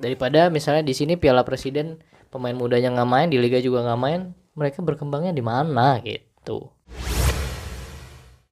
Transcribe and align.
Daripada 0.00 0.48
misalnya 0.48 0.80
di 0.80 0.96
sini 0.96 1.20
Piala 1.20 1.44
Presiden 1.44 2.00
pemain 2.32 2.56
mudanya 2.56 2.88
nggak 2.88 3.10
main, 3.10 3.28
di 3.28 3.36
liga 3.36 3.60
juga 3.60 3.84
nggak 3.84 4.00
main, 4.00 4.32
mereka 4.56 4.80
berkembangnya 4.80 5.36
di 5.36 5.44
mana 5.44 6.00
gitu. 6.00 6.72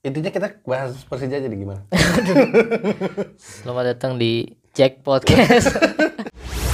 Intinya 0.05 0.29
kita 0.29 0.61
bahas 0.63 1.01
Persija 1.09 1.41
jadi 1.41 1.57
gimana? 1.57 1.89
Selamat 3.65 3.97
datang 3.97 4.21
di 4.21 4.45
Jack 4.77 5.01
Podcast. 5.01 5.73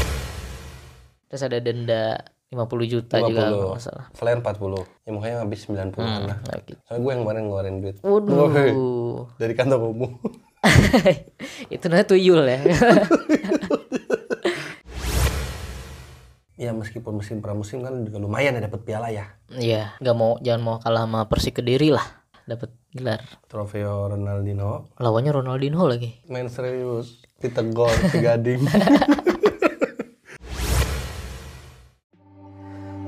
Terus 1.31 1.43
ada 1.43 1.59
denda 1.59 2.19
50 2.51 2.59
juta 2.91 3.17
juga 3.23 3.51
kalau 3.51 3.75
nggak 3.75 3.83
salah. 3.83 4.07
Selain 4.11 4.39
40. 4.43 5.07
Ya 5.07 5.11
makanya 5.15 5.37
habis 5.43 5.61
90 5.67 5.99
Hmm, 5.99 6.27
lah. 6.27 6.39
gitu. 6.63 6.79
Soalnya 6.85 7.01
gue 7.01 7.11
yang 7.15 7.23
kemarin 7.23 7.43
ngeluarin 7.47 7.77
duit. 7.79 7.97
Waduh. 8.03 9.31
Dari 9.39 9.55
kantor 9.55 9.79
umum. 9.87 10.19
Itu 11.75 11.85
namanya 11.87 12.09
tuyul 12.11 12.43
ya. 12.43 12.59
Ya 16.55 16.71
meskipun 16.71 17.19
musim 17.19 17.43
pramusim 17.43 17.83
kan 17.83 18.07
juga 18.07 18.23
lumayan 18.23 18.55
ya 18.59 18.63
dapat 18.67 18.81
piala 18.87 19.09
ya. 19.11 19.35
Iya, 19.51 19.99
nggak 19.99 20.17
mau 20.17 20.39
jangan 20.39 20.63
mau 20.63 20.77
kalah 20.79 21.07
sama 21.07 21.27
Persik 21.27 21.63
Kediri 21.63 21.91
lah. 21.91 22.05
Dapat 22.45 22.71
gelar. 22.93 23.25
Trofeo 23.49 24.13
Ronaldinho. 24.13 24.93
Lawannya 25.01 25.33
Ronaldinho 25.33 25.89
lagi. 25.89 26.21
Main 26.29 26.53
serius. 26.53 27.25
Ditegur 27.41 27.91
si 28.13 28.21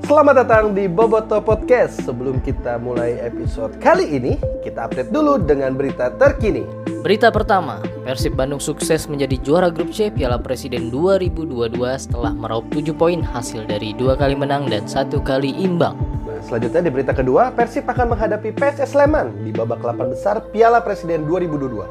Selamat 0.07 0.39
datang 0.39 0.71
di 0.71 0.87
Boboto 0.87 1.43
Podcast. 1.43 1.99
Sebelum 2.07 2.39
kita 2.39 2.79
mulai 2.79 3.19
episode 3.19 3.75
kali 3.83 4.07
ini, 4.15 4.39
kita 4.63 4.87
update 4.87 5.11
dulu 5.11 5.35
dengan 5.35 5.75
berita 5.75 6.15
terkini. 6.15 6.63
Berita 7.03 7.27
pertama, 7.27 7.83
Persib 8.07 8.39
Bandung 8.39 8.63
sukses 8.63 9.03
menjadi 9.11 9.35
juara 9.43 9.67
grup 9.67 9.91
C 9.91 10.07
Piala 10.07 10.39
Presiden 10.39 10.87
2022 10.95 11.75
setelah 11.99 12.31
meraup 12.31 12.63
7 12.71 12.95
poin 12.95 13.19
hasil 13.19 13.67
dari 13.67 13.91
dua 13.91 14.15
kali 14.15 14.31
menang 14.31 14.71
dan 14.71 14.87
satu 14.87 15.19
kali 15.19 15.51
imbang. 15.59 15.99
Nah, 16.23 16.39
selanjutnya 16.39 16.87
di 16.87 16.91
berita 16.95 17.11
kedua, 17.11 17.51
Persib 17.51 17.83
akan 17.83 18.15
menghadapi 18.15 18.55
PSS 18.55 18.95
Sleman 18.95 19.43
di 19.43 19.51
babak 19.51 19.83
8 19.83 20.15
besar 20.15 20.39
Piala 20.55 20.79
Presiden 20.79 21.27
2022. 21.27 21.83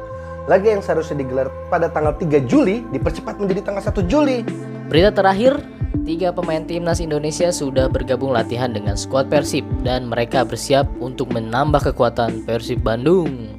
Laga 0.49 0.65
yang 0.65 0.81
seharusnya 0.81 1.21
digelar 1.21 1.53
pada 1.69 1.85
tanggal 1.93 2.17
3 2.17 2.49
Juli 2.49 2.81
dipercepat 2.89 3.37
menjadi 3.37 3.61
tanggal 3.61 3.85
1 3.85 4.09
Juli. 4.09 4.41
Berita 4.89 5.13
terakhir, 5.13 5.76
tiga 6.03 6.35
pemain 6.35 6.63
timnas 6.63 6.99
Indonesia 6.99 7.51
sudah 7.51 7.87
bergabung 7.87 8.35
latihan 8.35 8.71
dengan 8.71 8.95
skuad 8.95 9.31
Persib 9.31 9.63
dan 9.83 10.07
mereka 10.07 10.43
bersiap 10.43 10.87
untuk 10.99 11.31
menambah 11.31 11.91
kekuatan 11.91 12.43
Persib 12.43 12.83
Bandung. 12.83 13.57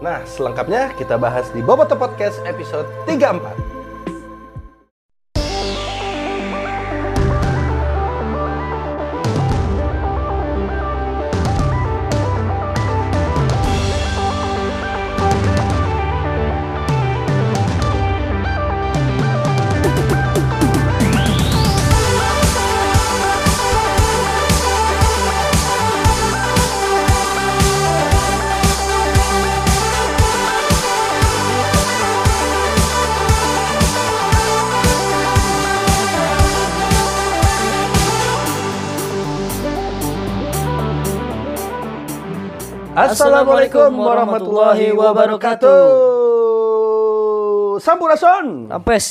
Nah, 0.00 0.24
selengkapnya 0.24 0.96
kita 0.96 1.20
bahas 1.20 1.52
di 1.52 1.60
Boboto 1.60 1.96
Podcast 1.96 2.40
episode 2.48 2.88
34. 3.04 3.79
Assalamualaikum 43.10 43.90
warahmatullahi 43.98 44.94
wabarakatuh. 44.94 45.82
Sampurasun. 47.82 48.70
Ampes. 48.70 49.06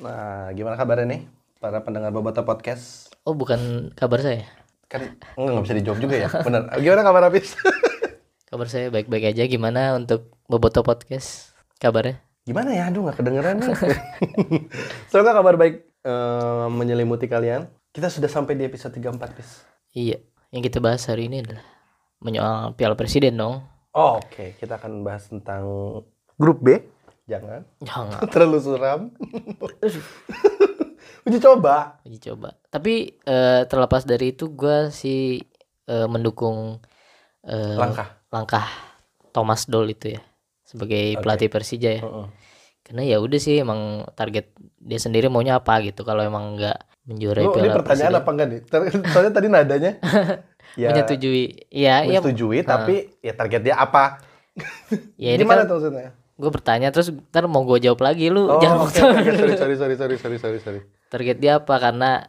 Nah, 0.00 0.48
gimana 0.56 0.80
kabarnya 0.80 1.04
nih 1.04 1.28
para 1.60 1.84
pendengar 1.84 2.16
Boboto 2.16 2.40
Podcast? 2.48 3.12
Oh 3.28 3.36
bukan 3.36 3.92
kabar 3.92 4.24
saya. 4.24 4.48
Kan 4.88 5.20
enggak, 5.36 5.52
nggak 5.52 5.64
bisa 5.68 5.76
dijawab 5.76 6.00
juga 6.00 6.16
ya. 6.16 6.32
Benar. 6.32 6.80
Gimana 6.80 7.04
kabar 7.04 7.28
Apis? 7.28 7.52
Kabar 8.48 8.72
saya 8.72 8.88
baik-baik 8.88 9.36
aja. 9.36 9.44
Gimana 9.44 9.92
untuk 10.00 10.32
Boboto 10.48 10.80
Podcast? 10.80 11.52
Kabarnya? 11.76 12.24
Gimana 12.48 12.72
ya? 12.72 12.88
Aduh 12.88 13.04
nggak 13.04 13.20
kedengeran 13.20 13.60
nih. 13.60 13.76
Semoga 15.12 15.36
kabar 15.36 15.60
baik 15.60 15.84
eh, 15.84 16.66
menyelimuti 16.72 17.28
kalian. 17.28 17.68
Kita 17.92 18.08
sudah 18.08 18.32
sampai 18.32 18.56
di 18.56 18.64
episode 18.64 18.96
34, 18.96 19.36
Pis. 19.36 19.60
Iya. 19.92 20.24
Yang 20.56 20.72
kita 20.72 20.80
bahas 20.80 21.04
hari 21.04 21.28
ini 21.28 21.44
adalah 21.44 21.75
menyoal 22.18 22.72
Piala 22.72 22.94
Presiden 22.94 23.34
dong. 23.34 23.62
Oh, 23.90 24.20
Oke, 24.20 24.52
kita 24.56 24.76
akan 24.76 25.00
bahas 25.00 25.24
tentang 25.26 25.64
grup 26.34 26.58
B. 26.60 26.68
Jangan. 27.26 27.64
Jangan. 27.80 28.20
Terlalu 28.32 28.58
suram. 28.60 29.00
Uji 31.26 31.38
coba. 31.42 31.98
Uji 32.06 32.18
coba. 32.22 32.54
Tapi 32.68 33.18
eh, 33.18 33.60
terlepas 33.66 34.04
dari 34.04 34.30
itu 34.30 34.48
gue 34.48 34.90
sih 34.90 35.40
eh, 35.86 36.06
mendukung 36.06 36.78
eh, 37.42 37.74
Langkah. 37.74 38.14
langkah 38.30 38.66
Thomas 39.32 39.66
Doll 39.66 39.90
itu 39.90 40.14
ya 40.14 40.20
sebagai 40.62 41.16
Oke. 41.16 41.22
pelatih 41.22 41.48
Persija 41.50 41.90
ya. 41.92 42.02
Heeh. 42.02 42.26
Karena 42.86 43.02
ya 43.02 43.16
udah 43.18 43.38
sih 43.42 43.58
emang 43.58 44.06
target 44.14 44.54
dia 44.78 45.02
sendiri 45.02 45.26
maunya 45.26 45.58
apa 45.58 45.82
gitu 45.82 46.06
kalau 46.06 46.22
emang 46.22 46.54
nggak 46.54 46.78
menjuarai 47.10 47.42
Lu, 47.42 47.50
ini 47.50 47.58
Piala 47.66 47.74
pertanyaan 47.74 48.14
Presiden. 48.14 48.22
apa 48.22 48.30
enggak 48.30 48.46
nih? 48.46 48.60
Soalnya 49.10 49.32
tadi 49.34 49.46
nadanya 49.50 49.92
ya 50.76 50.92
Menyetujui. 50.92 51.44
Iya, 51.68 52.04
iya. 52.04 52.20
menyetujui, 52.20 52.60
tapi 52.62 53.16
ya 53.18 53.32
target 53.32 53.60
dia 53.62 53.74
apa? 53.74 54.20
Ya 55.18 55.34
ini 55.34 55.42
Gimana 55.42 55.64
kan 55.64 55.68
tuh 55.68 55.76
maksudnya? 55.82 56.10
gue 56.36 56.50
bertanya 56.52 56.88
terus 56.88 57.08
ntar 57.32 57.48
mau 57.48 57.64
gue 57.64 57.80
jawab 57.80 58.00
lagi 58.02 58.28
lu 58.28 58.44
Oh, 58.44 58.60
jangan 58.60 58.84
oke, 58.84 58.92
oke. 58.92 59.00
sorry, 59.32 59.56
sorry, 59.56 59.76
sorry, 59.76 59.96
sorry, 59.96 60.16
sorry, 60.16 60.36
sorry, 60.36 60.58
sorry. 60.60 60.80
target 61.08 61.36
dia 61.36 61.56
apa 61.56 61.74
karena 61.76 62.28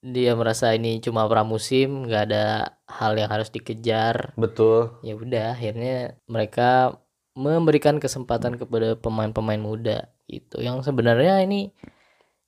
dia 0.00 0.32
merasa 0.32 0.72
ini 0.72 0.96
cuma 1.00 1.24
pramusim 1.24 2.08
nggak 2.08 2.22
ada 2.24 2.44
hal 2.84 3.12
yang 3.16 3.28
harus 3.28 3.48
dikejar 3.48 4.32
Betul. 4.36 4.96
ya 5.00 5.12
udah 5.12 5.52
akhirnya 5.52 6.16
mereka 6.24 6.96
memberikan 7.32 8.00
kesempatan 8.00 8.56
kepada 8.56 8.96
pemain-pemain 8.96 9.60
muda 9.60 10.08
itu 10.24 10.60
yang 10.60 10.80
sebenarnya 10.80 11.44
ini 11.44 11.68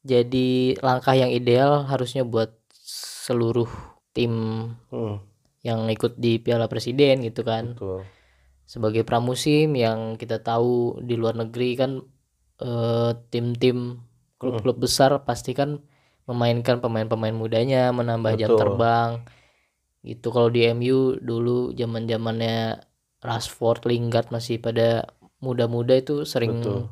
jadi 0.00 0.80
langkah 0.80 1.12
yang 1.12 1.28
ideal 1.28 1.84
harusnya 1.84 2.24
buat 2.24 2.56
seluruh 2.72 3.68
tim 4.16 4.32
Hmm, 4.88 5.20
yang 5.60 5.92
ikut 5.92 6.16
di 6.16 6.40
Piala 6.40 6.72
Presiden 6.72 7.20
gitu 7.20 7.44
kan 7.44 7.76
betul. 7.76 8.00
sebagai 8.64 9.04
pramusim 9.04 9.76
yang 9.76 10.16
kita 10.16 10.40
tahu 10.40 11.04
di 11.04 11.20
luar 11.20 11.36
negeri 11.36 11.76
kan 11.76 12.00
eh, 12.58 13.12
tim-tim 13.28 14.00
klub-klub 14.40 14.80
besar 14.80 15.12
pasti 15.22 15.52
kan 15.52 15.80
memainkan 16.24 16.80
pemain-pemain 16.80 17.36
mudanya 17.36 17.92
menambah 17.92 18.32
jam 18.34 18.50
Betul. 18.52 18.60
terbang 18.60 19.10
gitu 20.02 20.30
kalau 20.30 20.48
di 20.48 20.64
MU 20.72 21.18
dulu 21.18 21.74
zaman 21.74 22.06
zamannya 22.06 22.78
Rashford 23.22 23.86
Lingard 23.86 24.30
masih 24.30 24.58
pada 24.58 25.06
muda-muda 25.42 25.98
itu 25.98 26.22
sering 26.22 26.62
Betul. 26.62 26.90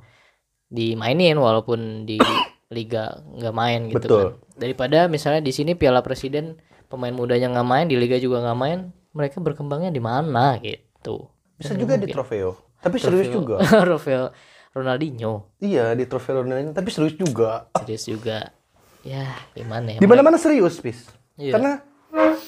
dimainin 0.69 1.39
walaupun 1.39 2.05
di 2.05 2.19
liga 2.77 3.23
nggak 3.39 3.55
main 3.55 3.81
gitu 3.87 3.99
Betul. 4.03 4.19
kan 4.19 4.29
daripada 4.59 4.99
misalnya 5.07 5.43
di 5.43 5.53
sini 5.55 5.79
Piala 5.79 6.03
Presiden 6.03 6.59
pemain 6.95 7.11
mudanya 7.11 7.51
nggak 7.51 7.67
main 7.67 7.87
di 7.87 7.95
liga 7.95 8.15
juga 8.17 8.39
nggak 8.41 8.57
main 8.57 8.79
mereka 9.11 9.39
berkembangnya 9.39 9.91
di 9.91 9.99
mana 9.99 10.59
gitu 10.59 11.27
Bisa 11.55 11.75
juga 11.75 11.95
di 11.95 12.07
trofeo. 12.07 12.55
Tapi 12.79 12.97
serius 12.97 13.31
juga. 13.31 13.63
Rafael 13.91 14.31
Ronaldinho 14.71 15.55
Iya, 15.59 15.93
di 15.93 16.05
trofeo 16.05 16.41
Ronaldinho, 16.41 16.71
tapi 16.71 16.91
serius 16.91 17.15
juga. 17.15 17.71
serius 17.79 18.05
juga 18.05 18.51
ya 19.03 19.27
gimana 19.53 19.95
ya 19.95 19.99
Di 19.99 20.07
mana-mana 20.07 20.35
serius, 20.35 20.79
Pis. 20.79 21.07
Iya. 21.35 21.55
Karena 21.55 21.73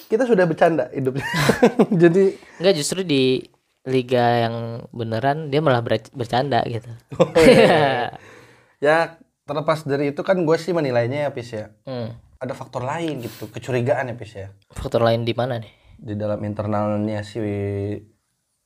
kita 0.06 0.24
sudah 0.24 0.42
bercanda 0.42 0.90
hidupnya. 0.90 1.26
Jadi 2.02 2.34
Enggak 2.56 2.74
justru 2.74 3.02
di 3.02 3.42
liga 3.82 4.42
yang 4.42 4.54
beneran 4.90 5.46
dia 5.46 5.62
malah 5.62 5.78
ber- 5.78 6.10
bercanda 6.10 6.58
gitu 6.66 6.90
ya 8.80 9.14
terlepas 9.46 9.86
dari 9.86 10.10
itu 10.10 10.20
kan 10.20 10.42
gue 10.42 10.56
sih 10.58 10.74
menilainya 10.74 11.26
ya, 11.26 11.30
Pis 11.30 11.54
ya. 11.54 11.70
hmm. 11.86 12.25
Ada 12.46 12.54
faktor 12.54 12.80
lain 12.80 13.18
gitu, 13.20 13.46
kecurigaan 13.46 14.06
ya, 14.06 14.14
Pis 14.14 14.32
ya. 14.32 14.48
faktor 14.70 15.02
lain 15.02 15.22
di 15.22 15.32
mana 15.32 15.58
nih 15.58 15.72
Di 15.96 16.14
dalam 16.14 16.38
internalnya 16.40 17.20
si 17.20 17.42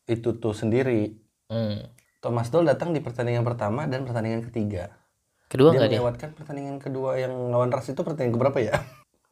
itu 0.06 0.31
tuh 0.35 0.53
sendiri. 0.53 1.17
hmm. 1.47 1.97
Thomas 2.21 2.49
Doll 2.49 2.69
datang 2.69 2.93
di 2.93 3.00
pertandingan 3.00 3.41
pertama 3.41 3.88
dan 3.88 4.05
pertandingan 4.05 4.44
ketiga. 4.44 4.93
kedua 5.47 5.73
dia 5.73 5.81
nggak 5.81 5.88
dia 5.88 5.99
melewatkan 5.99 6.31
pertandingan 6.31 6.77
kedua 6.79 7.17
yang 7.17 7.32
lawan 7.49 7.71
Ras 7.71 7.88
itu 7.88 7.99
pertandingan 7.99 8.37
keberapa 8.37 8.59
ya? 8.61 8.77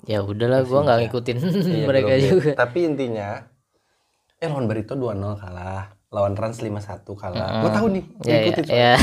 ya 0.02 0.18
udahlah 0.20 0.62
gua 0.62 0.80
nggak 0.82 0.98
ngikutin 1.04 1.36
Iya, 1.60 1.84
mereka 1.90 2.08
grup 2.08 2.16
B. 2.16 2.24
juga 2.24 2.50
Tapi 2.56 2.78
intinya 2.82 3.28
eh 4.34 4.46
lawan 4.46 4.64
Barito 4.64 4.94
2-0 4.94 5.14
kalah. 5.36 5.84
Lawan 6.08 6.32
Rans 6.32 6.58
5-1 6.58 7.04
kalah. 7.12 7.60
Gue 7.60 7.70
tahu 7.70 7.86
nih, 7.92 8.04
gue 8.16 8.24
ya, 8.24 8.38
ikutin 8.40 8.64
ya, 8.64 8.64
soalnya. 8.64 8.80
ya. 8.80 8.96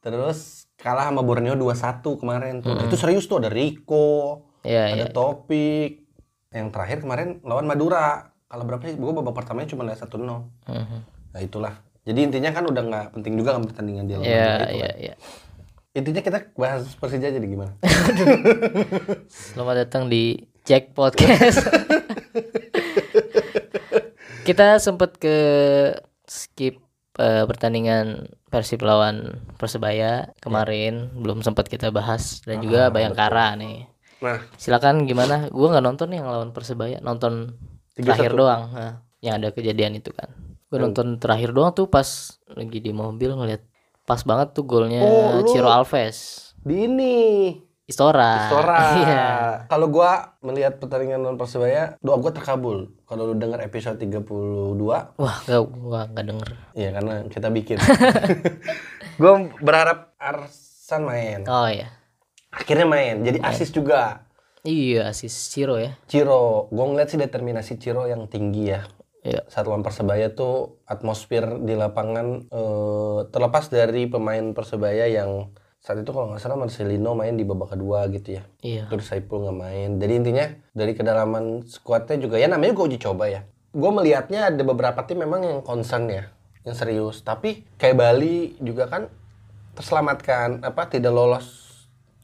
Terus 0.00 0.63
kalah 0.84 1.08
sama 1.08 1.24
Borneo 1.24 1.56
2-1 1.56 2.20
kemarin 2.20 2.60
tuh. 2.60 2.76
Nah, 2.76 2.84
itu 2.84 2.96
serius 3.00 3.24
tuh 3.24 3.40
ada 3.40 3.48
Rico, 3.48 4.44
ya 4.60 4.92
ada 4.92 5.08
ya 5.08 5.16
Topik. 5.16 6.04
Yang 6.52 6.68
terakhir 6.76 7.00
kemarin 7.00 7.40
lawan 7.40 7.64
Madura. 7.64 8.36
Kalau 8.44 8.68
berapa 8.68 8.84
sih? 8.84 9.00
Gue 9.00 9.16
babak 9.16 9.32
pertamanya 9.32 9.72
cuma 9.72 9.88
lihat 9.88 10.04
1-0. 10.04 10.20
Mhm. 10.68 10.98
Nah, 11.32 11.40
itulah. 11.40 11.80
Jadi 12.04 12.20
intinya 12.20 12.52
kan 12.52 12.68
udah 12.68 12.82
nggak 12.84 13.06
penting 13.16 13.40
juga 13.40 13.56
kan 13.56 13.64
pertandingan 13.64 14.04
dia 14.04 14.20
lawan 14.20 14.28
ya 14.28 14.44
Madura 14.44 14.68
itu 14.68 14.76
ya 14.76 14.84
kan. 14.92 15.00
ya 15.00 15.14
Intinya 15.94 16.20
kita 16.20 16.38
bahas 16.52 16.82
Persija 17.00 17.32
jadi 17.32 17.46
gimana? 17.48 17.72
Selamat 19.56 19.88
datang 19.88 20.12
di 20.12 20.36
Jack 20.68 20.92
Podcast. 20.92 21.64
Kita 24.44 24.76
sempat 24.76 25.16
ke 25.16 25.36
skip 26.28 26.76
eh, 27.16 27.44
pertandingan 27.48 28.28
Persib 28.54 28.86
lawan 28.86 29.42
Persebaya 29.58 30.30
kemarin, 30.38 31.10
belum 31.18 31.42
sempat 31.42 31.66
kita 31.66 31.90
bahas 31.90 32.38
dan 32.46 32.62
juga 32.62 32.86
Bayangkara 32.94 33.58
nih. 33.58 33.90
Nah, 34.22 34.38
Silakan 34.54 35.10
gimana? 35.10 35.50
Gua 35.50 35.74
nggak 35.74 35.84
nonton 35.84 36.14
yang 36.14 36.30
lawan 36.30 36.54
Persebaya, 36.54 37.02
nonton 37.02 37.58
3-1. 37.98 38.06
terakhir 38.06 38.32
doang. 38.38 38.62
Nah, 38.70 38.94
yang 39.18 39.42
ada 39.42 39.50
kejadian 39.50 39.98
itu 39.98 40.14
kan. 40.14 40.30
Gue 40.70 40.78
nonton 40.78 41.18
terakhir 41.18 41.50
doang 41.50 41.74
tuh 41.74 41.90
pas 41.90 42.06
lagi 42.50 42.78
di 42.78 42.90
mobil 42.94 43.30
ngeliat 43.34 43.62
pas 44.04 44.22
banget 44.22 44.54
tuh 44.54 44.66
golnya 44.66 45.02
Oh, 45.02 45.42
Ciro 45.46 45.70
Alves. 45.70 46.50
di 46.64 46.86
ini 46.88 47.14
Istora. 47.84 48.48
Sora. 48.48 48.80
Iya. 49.04 49.26
Kalau 49.68 49.92
gua 49.92 50.40
melihat 50.40 50.80
pertandingan 50.80 51.20
lawan 51.20 51.36
Persebaya, 51.36 52.00
doa 52.00 52.16
gua 52.16 52.32
terkabul. 52.32 52.96
Kalau 53.04 53.28
lu 53.28 53.34
dengar 53.36 53.60
episode 53.60 54.00
32, 54.00 54.80
Wah, 55.20 55.36
gak, 55.44 55.60
gua 55.68 56.08
nggak 56.08 56.24
denger. 56.24 56.50
Iya 56.72 56.88
karena 56.96 57.14
kita 57.28 57.48
bikin. 57.52 57.76
gue 59.20 59.32
berharap 59.60 60.16
Arsan 60.16 61.04
main. 61.04 61.44
Oh 61.44 61.68
ya. 61.68 61.92
Akhirnya 62.48 62.88
main. 62.88 63.20
Jadi 63.20 63.38
asis 63.44 63.68
juga. 63.68 64.24
Iya, 64.64 65.12
asis 65.12 65.52
Ciro 65.52 65.76
ya. 65.76 65.92
Ciro, 66.08 66.72
gue 66.72 66.84
ngeliat 66.88 67.12
sih 67.12 67.20
determinasi 67.20 67.76
Ciro 67.76 68.08
yang 68.08 68.24
tinggi 68.32 68.72
ya. 68.72 68.88
Iya. 69.20 69.44
Saat 69.52 69.68
lawan 69.68 69.84
Persebaya 69.84 70.32
tuh 70.32 70.80
atmosfer 70.88 71.60
di 71.60 71.76
lapangan 71.76 72.48
eh, 72.48 73.20
terlepas 73.28 73.68
dari 73.68 74.08
pemain 74.08 74.56
Persebaya 74.56 75.04
yang 75.04 75.52
saat 75.84 76.00
itu 76.00 76.10
kalau 76.10 76.32
nggak 76.32 76.40
salah 76.40 76.56
Marcelino 76.56 77.12
main 77.12 77.36
di 77.36 77.44
babak 77.44 77.76
kedua 77.76 78.08
gitu 78.08 78.40
ya. 78.40 78.42
Iya. 78.58 78.88
Terus 78.88 79.04
Saipul 79.04 79.44
nggak 79.44 79.58
main. 79.58 80.00
Jadi 80.00 80.12
intinya 80.16 80.46
dari 80.72 80.96
kedalaman 80.96 81.68
skuadnya 81.68 82.16
juga 82.16 82.40
ya 82.40 82.48
namanya 82.48 82.72
gue 82.72 82.84
uji 82.88 82.98
coba 82.98 83.28
ya. 83.28 83.44
Gue 83.68 83.90
melihatnya 83.92 84.48
ada 84.48 84.62
beberapa 84.62 84.96
tim 85.04 85.20
memang 85.20 85.44
yang 85.44 85.60
concern 85.60 86.08
ya, 86.08 86.32
yang 86.64 86.72
serius. 86.72 87.20
Tapi 87.20 87.68
kayak 87.76 87.94
Bali 87.94 88.56
juga 88.58 88.88
kan 88.88 89.12
terselamatkan 89.74 90.64
apa 90.64 90.88
tidak 90.88 91.12
lolos 91.12 91.60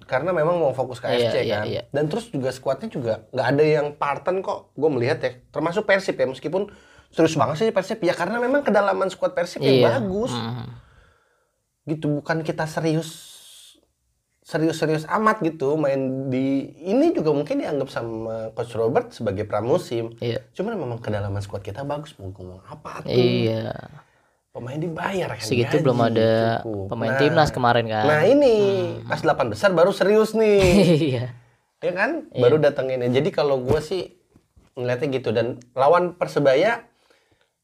karena 0.09 0.33
memang 0.33 0.57
mau 0.57 0.73
fokus 0.73 0.99
ke 0.99 1.07
Iya, 1.07 1.19
AFC 1.21 1.37
iya, 1.39 1.53
kan. 1.53 1.65
iya. 1.69 1.83
Dan 1.93 2.09
terus 2.09 2.33
juga 2.33 2.49
skuadnya 2.51 2.89
juga 2.89 3.29
nggak 3.29 3.47
ada 3.47 3.63
yang 3.63 3.87
parten 3.93 4.41
kok. 4.41 4.73
Gue 4.73 4.89
melihat 4.89 5.21
ya, 5.21 5.37
termasuk 5.51 5.85
Persib 5.85 6.17
ya 6.17 6.25
meskipun 6.25 6.73
serius 7.11 7.37
banget 7.37 7.61
sih 7.61 7.69
Persib 7.71 8.01
ya 8.01 8.15
karena 8.15 8.41
memang 8.41 8.65
kedalaman 8.65 9.07
skuad 9.07 9.35
Persib 9.35 9.61
yang 9.61 9.77
Iya. 9.77 9.87
bagus 9.93 10.33
Mhm. 10.33 10.67
gitu 11.89 12.07
bukan 12.17 12.41
kita 12.41 12.65
serius 12.65 13.30
serius-serius 14.51 15.07
amat 15.09 15.39
gitu 15.41 15.79
main 15.79 16.01
di 16.27 16.67
ini 16.77 17.15
juga 17.15 17.31
mungkin 17.31 17.63
dianggap 17.63 17.87
sama 17.87 18.51
coach 18.51 18.75
Robert 18.75 19.15
sebagai 19.15 19.47
pramusim 19.47 20.19
Iya. 20.19 20.43
cuman 20.51 20.75
memang 20.75 20.99
kedalaman 20.99 21.39
squad 21.39 21.63
kita 21.63 21.81
bagus 21.83 22.19
mau 22.19 22.29
ngomong 22.29 22.59
apa 22.61 23.07
tuh 23.07 23.15
Iya. 23.15 23.71
pemain 24.51 24.75
dibayar 24.75 25.31
kan 25.31 25.47
Segitu 25.47 25.79
gaji, 25.79 25.85
belum 25.87 25.99
ada 26.03 26.31
cukup. 26.59 26.87
pemain 26.91 27.15
Nah, 27.15 27.21
timnas 27.21 27.51
kemarin 27.51 27.87
kan. 27.87 28.05
nah 28.05 28.21
ini 28.23 28.55
pas 29.07 29.23
8 29.23 29.47
besar 29.47 29.71
baru 29.71 29.95
serius 29.95 30.35
nih 30.35 30.59
iya. 31.15 31.27
ya 31.79 31.93
kan 31.95 32.27
baru 32.33 32.59
datengin 32.59 33.07
jadi 33.07 33.31
kalau 33.31 33.63
gue 33.63 33.79
sih 33.79 34.19
ngeliatnya 34.75 35.09
gitu 35.13 35.31
dan 35.31 35.47
lawan 35.73 36.13
persebaya 36.13 36.83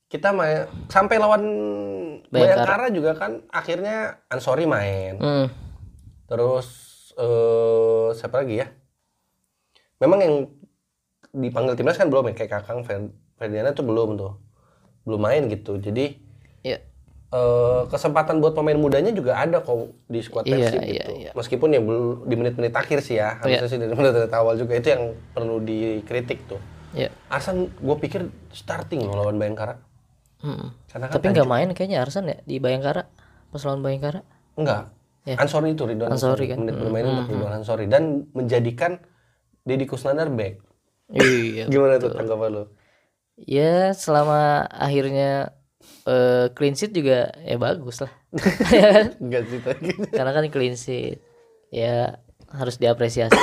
kita 0.07 0.31
main 0.31 0.71
sampai 0.87 1.19
lawan 1.19 1.43
Bayangkara 2.27 2.91
juga 2.91 3.15
kan 3.15 3.43
akhirnya 3.49 4.23
Ansori 4.27 4.65
main 4.65 5.19
Hmm. 5.19 5.47
Terus 6.27 6.67
eh 7.17 8.09
siapa 8.13 8.43
lagi 8.43 8.61
ya? 8.61 8.67
Memang 9.97 10.19
yang 10.21 10.35
dipanggil 11.33 11.75
timnas 11.75 11.97
kan 11.97 12.09
belum 12.09 12.29
ya 12.29 12.35
kayak 12.35 12.53
Kakang 12.53 12.83
Fer- 12.83 13.13
Ferdiana 13.35 13.73
tuh 13.73 13.85
belum 13.85 14.17
tuh. 14.17 14.37
Belum 15.03 15.21
main 15.21 15.47
gitu. 15.47 15.79
Jadi 15.79 16.19
Iya. 16.61 16.83
eh 17.27 17.83
kesempatan 17.87 18.39
buat 18.39 18.53
pemain 18.53 18.77
mudanya 18.77 19.11
juga 19.11 19.37
ada 19.37 19.59
kok 19.61 19.95
di 20.07 20.21
skuad 20.21 20.45
Iya, 20.45 20.57
Persib 20.57 20.81
iya, 20.83 20.93
gitu. 20.93 21.13
iya. 21.17 21.31
Meskipun 21.33 21.69
ya 21.71 21.81
belum 21.81 22.27
di 22.27 22.35
menit-menit 22.35 22.75
akhir 22.75 23.01
sih 23.01 23.17
ya. 23.17 23.39
Harusnya 23.39 23.69
sih 23.69 23.79
dari 23.79 23.93
menit-menit 23.93 24.33
awal 24.33 24.55
juga 24.55 24.75
itu 24.75 24.89
yang 24.89 25.03
perlu 25.31 25.59
dikritik 25.61 26.45
tuh. 26.47 26.61
Iya. 26.93 27.13
Arsan 27.29 27.69
gue 27.71 27.97
pikir 27.99 28.25
starting 28.51 29.05
loh 29.05 29.17
lawan 29.17 29.37
Bayangkara. 29.37 29.79
Hmm. 30.41 30.73
Karena 30.87 31.07
kan 31.09 31.15
Tapi 31.17 31.27
nggak 31.33 31.49
main 31.49 31.69
kayaknya 31.73 31.99
Arsan 32.01 32.29
ya 32.29 32.37
di 32.43 32.57
Bayangkara 32.57 33.09
pas 33.49 33.63
lawan 33.63 33.81
Bayangkara. 33.81 34.21
Enggak. 34.57 34.96
Ya. 35.27 35.43
Ansori 35.43 35.75
itu 35.75 35.83
Ridwan 35.83 36.15
Ansori 36.15 36.47
kan. 36.47 36.63
Menit 36.63 36.79
bermainnya 36.79 37.27
untuk 37.27 37.35
Ridwan 37.35 37.55
Ansori 37.59 37.91
dan 37.91 38.31
menjadikan 38.31 39.03
Deddy 39.67 39.85
Kusnandar 39.91 40.31
back. 40.31 40.63
Iya. 41.11 41.67
Gimana 41.73 41.99
tuh 41.99 42.15
tanggapan 42.15 42.51
lu? 42.55 42.65
Ya 43.43 43.91
selama 43.93 44.71
akhirnya 44.71 45.51
eh, 46.07 46.47
clean 46.55 46.79
sheet 46.79 46.95
juga 46.95 47.35
ya 47.43 47.59
bagus 47.59 48.07
lah. 48.07 48.13
Ya 48.71 48.87
kan? 48.95 49.07
Enggak 49.19 49.43
sih 49.51 49.61
tadi. 49.61 49.91
Karena 50.15 50.31
kan 50.31 50.45
clean 50.55 50.79
sheet. 50.79 51.19
Ya 51.75 52.23
harus 52.55 52.79
diapresiasi. 52.79 53.35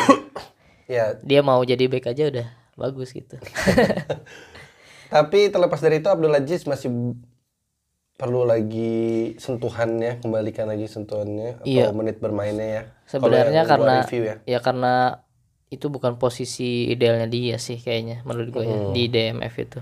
ya, 0.87 1.19
Dia 1.19 1.43
mau 1.43 1.59
jadi 1.67 1.83
back 1.91 2.15
aja 2.15 2.31
udah 2.31 2.47
bagus 2.79 3.11
gitu. 3.11 3.35
tapi 5.13 5.53
terlepas 5.53 5.77
dari 5.77 6.01
itu 6.01 6.09
Abdul 6.09 6.33
Aziz 6.33 6.65
masih 6.65 6.89
perlu 8.13 8.45
lagi 8.45 9.33
sentuhannya, 9.41 10.21
kembalikan 10.21 10.69
lagi 10.69 10.85
sentuhannya 10.85 11.59
atau 11.61 11.67
Iya. 11.67 11.89
menit 11.91 12.21
bermainnya 12.21 12.67
ya. 12.67 12.83
Sebenarnya 13.09 13.65
yang 13.65 13.69
karena 13.69 13.95
review 14.05 14.23
ya. 14.23 14.35
ya 14.45 14.59
karena 14.61 15.25
itu 15.73 15.89
bukan 15.89 16.21
posisi 16.21 16.93
idealnya 16.93 17.25
dia 17.25 17.57
sih 17.57 17.81
kayaknya 17.81 18.21
menurut 18.29 18.53
gue 18.53 18.63
ya 18.63 18.77
di 18.93 19.03
DMF 19.09 19.55
itu. 19.57 19.81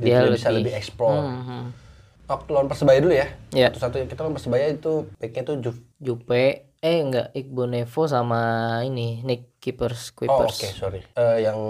Dia, 0.00 0.24
bisa 0.30 0.48
lebih 0.48 0.72
explore. 0.72 1.18
Hmm, 1.18 1.74
Waktu 2.30 2.48
lawan 2.54 2.70
Persebaya 2.70 3.02
dulu 3.02 3.10
ya. 3.10 3.26
Ya. 3.50 3.68
Satu-satu 3.74 4.06
kita 4.06 4.22
lawan 4.22 4.38
Persebaya 4.38 4.70
itu 4.70 5.10
backnya 5.18 5.42
tuh. 5.42 5.74
Jupe 5.98 6.69
eh 6.80 6.96
enggak 6.98 7.28
Iqbal 7.32 7.68
Nevo 7.68 8.02
sama 8.04 8.40
ini 8.80 9.20
Nick 9.20 9.60
Keepers 9.60 10.16
Oh 10.18 10.40
oke 10.40 10.48
Kuipers. 10.48 10.72
sorry. 10.72 11.04
Eh, 11.12 11.44
yang 11.44 11.60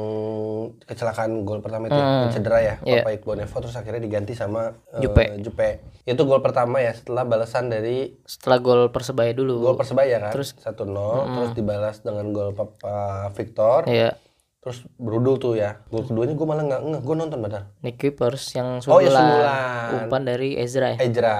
kecelakaan 0.80 1.42
gol 1.42 1.58
pertama 1.58 1.86
itu 1.86 1.94
yang 1.94 2.30
cedera 2.30 2.58
ya. 2.60 2.74
Iya. 2.80 3.02
Papa 3.02 3.10
Iqbal 3.12 3.36
Nevo 3.36 3.56
terus 3.58 3.74
akhirnya 3.74 3.98
diganti 3.98 4.32
sama 4.32 4.70
eh, 4.88 5.02
Jupe. 5.02 5.34
Jupe. 5.38 5.82
Itu 6.06 6.22
gol 6.24 6.38
pertama 6.38 6.78
ya 6.78 6.94
setelah 6.94 7.26
balasan 7.26 7.66
dari 7.66 8.14
Setelah 8.22 8.58
gol 8.58 8.82
Persebaya 8.88 9.34
dulu. 9.34 9.58
gol 9.60 9.74
Persebaya 9.74 10.16
kan. 10.20 10.30
Terus- 10.30 10.54
1-0 10.54 10.78
terus 11.26 11.50
dibalas 11.52 11.96
dengan 12.00 12.30
gol 12.30 12.50
Papa 12.52 12.94
Victor. 13.32 13.86
Iya, 13.86 14.14
Terus 14.60 14.84
berudul 14.94 15.34
tuh 15.36 15.54
ya. 15.56 15.82
Gol 15.88 16.04
keduanya 16.04 16.36
gue 16.36 16.46
malah 16.46 16.62
nggak 16.62 16.80
ngeh. 16.84 17.00
Gue 17.00 17.16
nonton 17.16 17.40
padahal. 17.40 17.64
Nick 17.80 17.96
Keepers 17.96 18.44
yang 18.52 18.78
Oh, 18.84 19.00
ya, 19.00 19.10
sundulan. 19.10 19.88
Umpan 19.98 20.22
dari 20.22 20.54
Ezra 20.54 20.94
ya. 20.94 20.98
Ejra. 21.00 21.36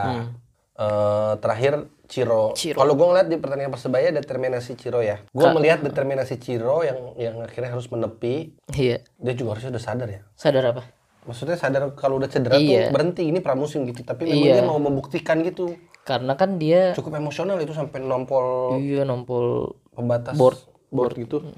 Eh, 0.75 1.33
terakhir 1.37 1.87
Ciro. 2.11 2.51
Ciro. 2.59 2.75
Kalau 2.77 2.99
gue 2.99 3.07
ngeliat 3.07 3.31
di 3.31 3.39
pertandingan 3.39 3.71
Persebaya 3.71 4.11
determinasi 4.11 4.75
Ciro 4.75 4.99
ya. 4.99 5.23
Gue 5.31 5.47
melihat 5.55 5.79
determinasi 5.81 6.37
Ciro 6.37 6.83
yang 6.83 7.15
yang 7.15 7.39
akhirnya 7.39 7.71
harus 7.71 7.87
menepi. 7.87 8.59
Iya. 8.75 9.07
Dia 9.15 9.35
juga 9.39 9.55
harusnya 9.55 9.71
udah 9.71 9.85
sadar 9.87 10.09
ya. 10.11 10.21
Sadar 10.35 10.65
apa? 10.75 10.83
Maksudnya 11.23 11.55
sadar 11.55 11.95
kalau 11.95 12.19
udah 12.19 12.27
cedera 12.27 12.59
Iya. 12.59 12.91
tuh 12.91 12.99
berhenti 12.99 13.23
ini 13.25 13.39
pramusim 13.39 13.87
gitu. 13.87 14.03
Tapi 14.03 14.27
memang 14.27 14.43
Iya. 14.43 14.55
dia 14.59 14.65
mau 14.67 14.83
membuktikan 14.83 15.39
gitu. 15.47 15.79
Karena 16.03 16.35
kan 16.35 16.59
dia 16.59 16.91
Cukup 16.99 17.15
emosional 17.15 17.63
itu 17.63 17.71
sampai 17.71 18.03
nompol 18.03 18.75
iya 18.83 19.07
nompol 19.07 19.79
pembatas 19.95 20.35
Board. 20.35 20.59
board 20.91 21.15
gitu. 21.15 21.39
Dan 21.41 21.55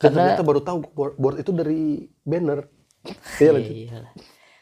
Karena- 0.00 0.32
ternyata 0.32 0.42
baru 0.42 0.60
tahu 0.64 0.78
board, 0.88 1.14
board 1.20 1.36
itu 1.38 1.52
dari 1.52 2.08
banner. 2.24 2.64
Iya. 3.36 3.52
Iya. 3.60 4.00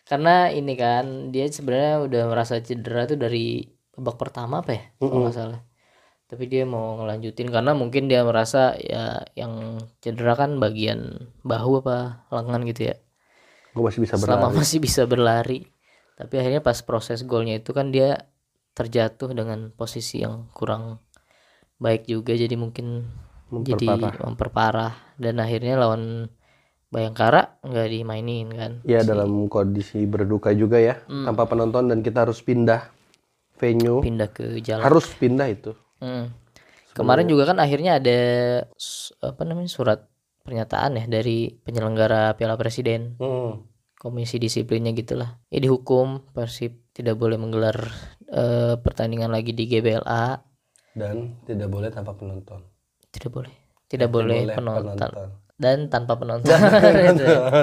Karena 0.03 0.51
ini 0.51 0.75
kan 0.75 1.31
dia 1.31 1.47
sebenarnya 1.47 2.03
udah 2.03 2.23
merasa 2.27 2.59
cedera 2.59 3.07
tuh 3.07 3.17
dari 3.17 3.63
babak 3.97 4.17
pertama 4.17 4.65
apa 4.65 4.71
ya 4.73 4.83
kalau 4.97 5.29
nggak 5.29 5.37
salah. 5.37 5.61
Tapi 6.33 6.49
dia 6.49 6.65
mau 6.65 6.97
ngelanjutin 6.97 7.53
karena 7.53 7.77
mungkin 7.77 8.09
dia 8.09 8.25
merasa 8.25 8.73
ya 8.81 9.21
yang 9.37 9.85
cedera 10.01 10.33
kan 10.33 10.57
bagian 10.57 11.29
bahu 11.45 11.85
apa 11.85 12.25
lengan 12.33 12.65
gitu 12.65 12.89
ya. 12.89 12.97
Gue 13.77 13.85
masih 13.85 14.01
bisa 14.01 14.17
Selama 14.17 14.49
berlari. 14.49 14.57
masih 14.57 14.79
bisa 14.81 15.03
berlari. 15.05 15.59
Tapi 16.17 16.35
akhirnya 16.41 16.65
pas 16.65 16.81
proses 16.81 17.25
golnya 17.29 17.61
itu 17.61 17.77
kan 17.77 17.93
dia 17.93 18.29
terjatuh 18.73 19.37
dengan 19.37 19.69
posisi 19.77 20.25
yang 20.25 20.49
kurang 20.57 21.05
baik 21.77 22.09
juga 22.09 22.33
jadi 22.33 22.57
mungkin 22.57 23.05
jadi 23.53 24.17
memperparah 24.25 25.21
dan 25.21 25.37
akhirnya 25.37 25.77
lawan 25.77 26.33
Bayangkara 26.93 27.57
nggak 27.65 27.89
dimainin 27.89 28.53
kan. 28.53 28.73
Ya 28.85 29.01
dalam 29.01 29.49
kondisi 29.49 30.05
berduka 30.05 30.53
juga 30.53 30.77
ya, 30.77 31.01
tanpa 31.09 31.49
penonton 31.49 31.89
dan 31.89 32.05
kita 32.05 32.29
harus 32.29 32.45
pindah 32.45 32.85
venue. 33.63 34.03
Pindah 34.03 34.27
ke 34.29 34.59
jalan. 34.59 34.83
Harus 34.83 35.07
pindah 35.15 35.47
itu. 35.47 35.71
Hmm. 36.03 36.35
Kemarin 36.93 37.25
juga 37.25 37.47
kan 37.47 37.57
akhirnya 37.57 37.97
ada 37.97 38.19
apa 39.23 39.43
namanya 39.47 39.71
surat 39.71 40.03
pernyataan 40.43 40.99
ya 40.99 41.05
dari 41.07 41.55
penyelenggara 41.55 42.35
Piala 42.35 42.59
Presiden, 42.59 43.15
Hmm. 43.17 43.63
komisi 43.95 44.37
disiplinnya 44.37 44.91
gitulah. 44.91 45.39
Ya 45.49 45.63
dihukum 45.63 46.27
Persib 46.35 46.91
tidak 46.91 47.15
boleh 47.15 47.39
menggelar 47.39 47.79
eh, 48.27 48.75
pertandingan 48.77 49.31
lagi 49.31 49.53
di 49.53 49.65
GBLA, 49.65 50.43
Dan 50.93 51.41
tidak 51.45 51.69
boleh 51.69 51.89
tanpa 51.89 52.13
penonton. 52.13 52.61
tidak 53.09 53.31
boleh. 53.31 53.55
Tidak 53.87 54.09
boleh, 54.09 54.39
boleh 54.45 54.57
penonton. 54.57 54.97
penonton. 54.99 55.29
dan 55.55 55.79
tanpa 55.87 56.17
penonton. 56.17 56.59
Itu 57.13 57.25
ya. 57.25 57.63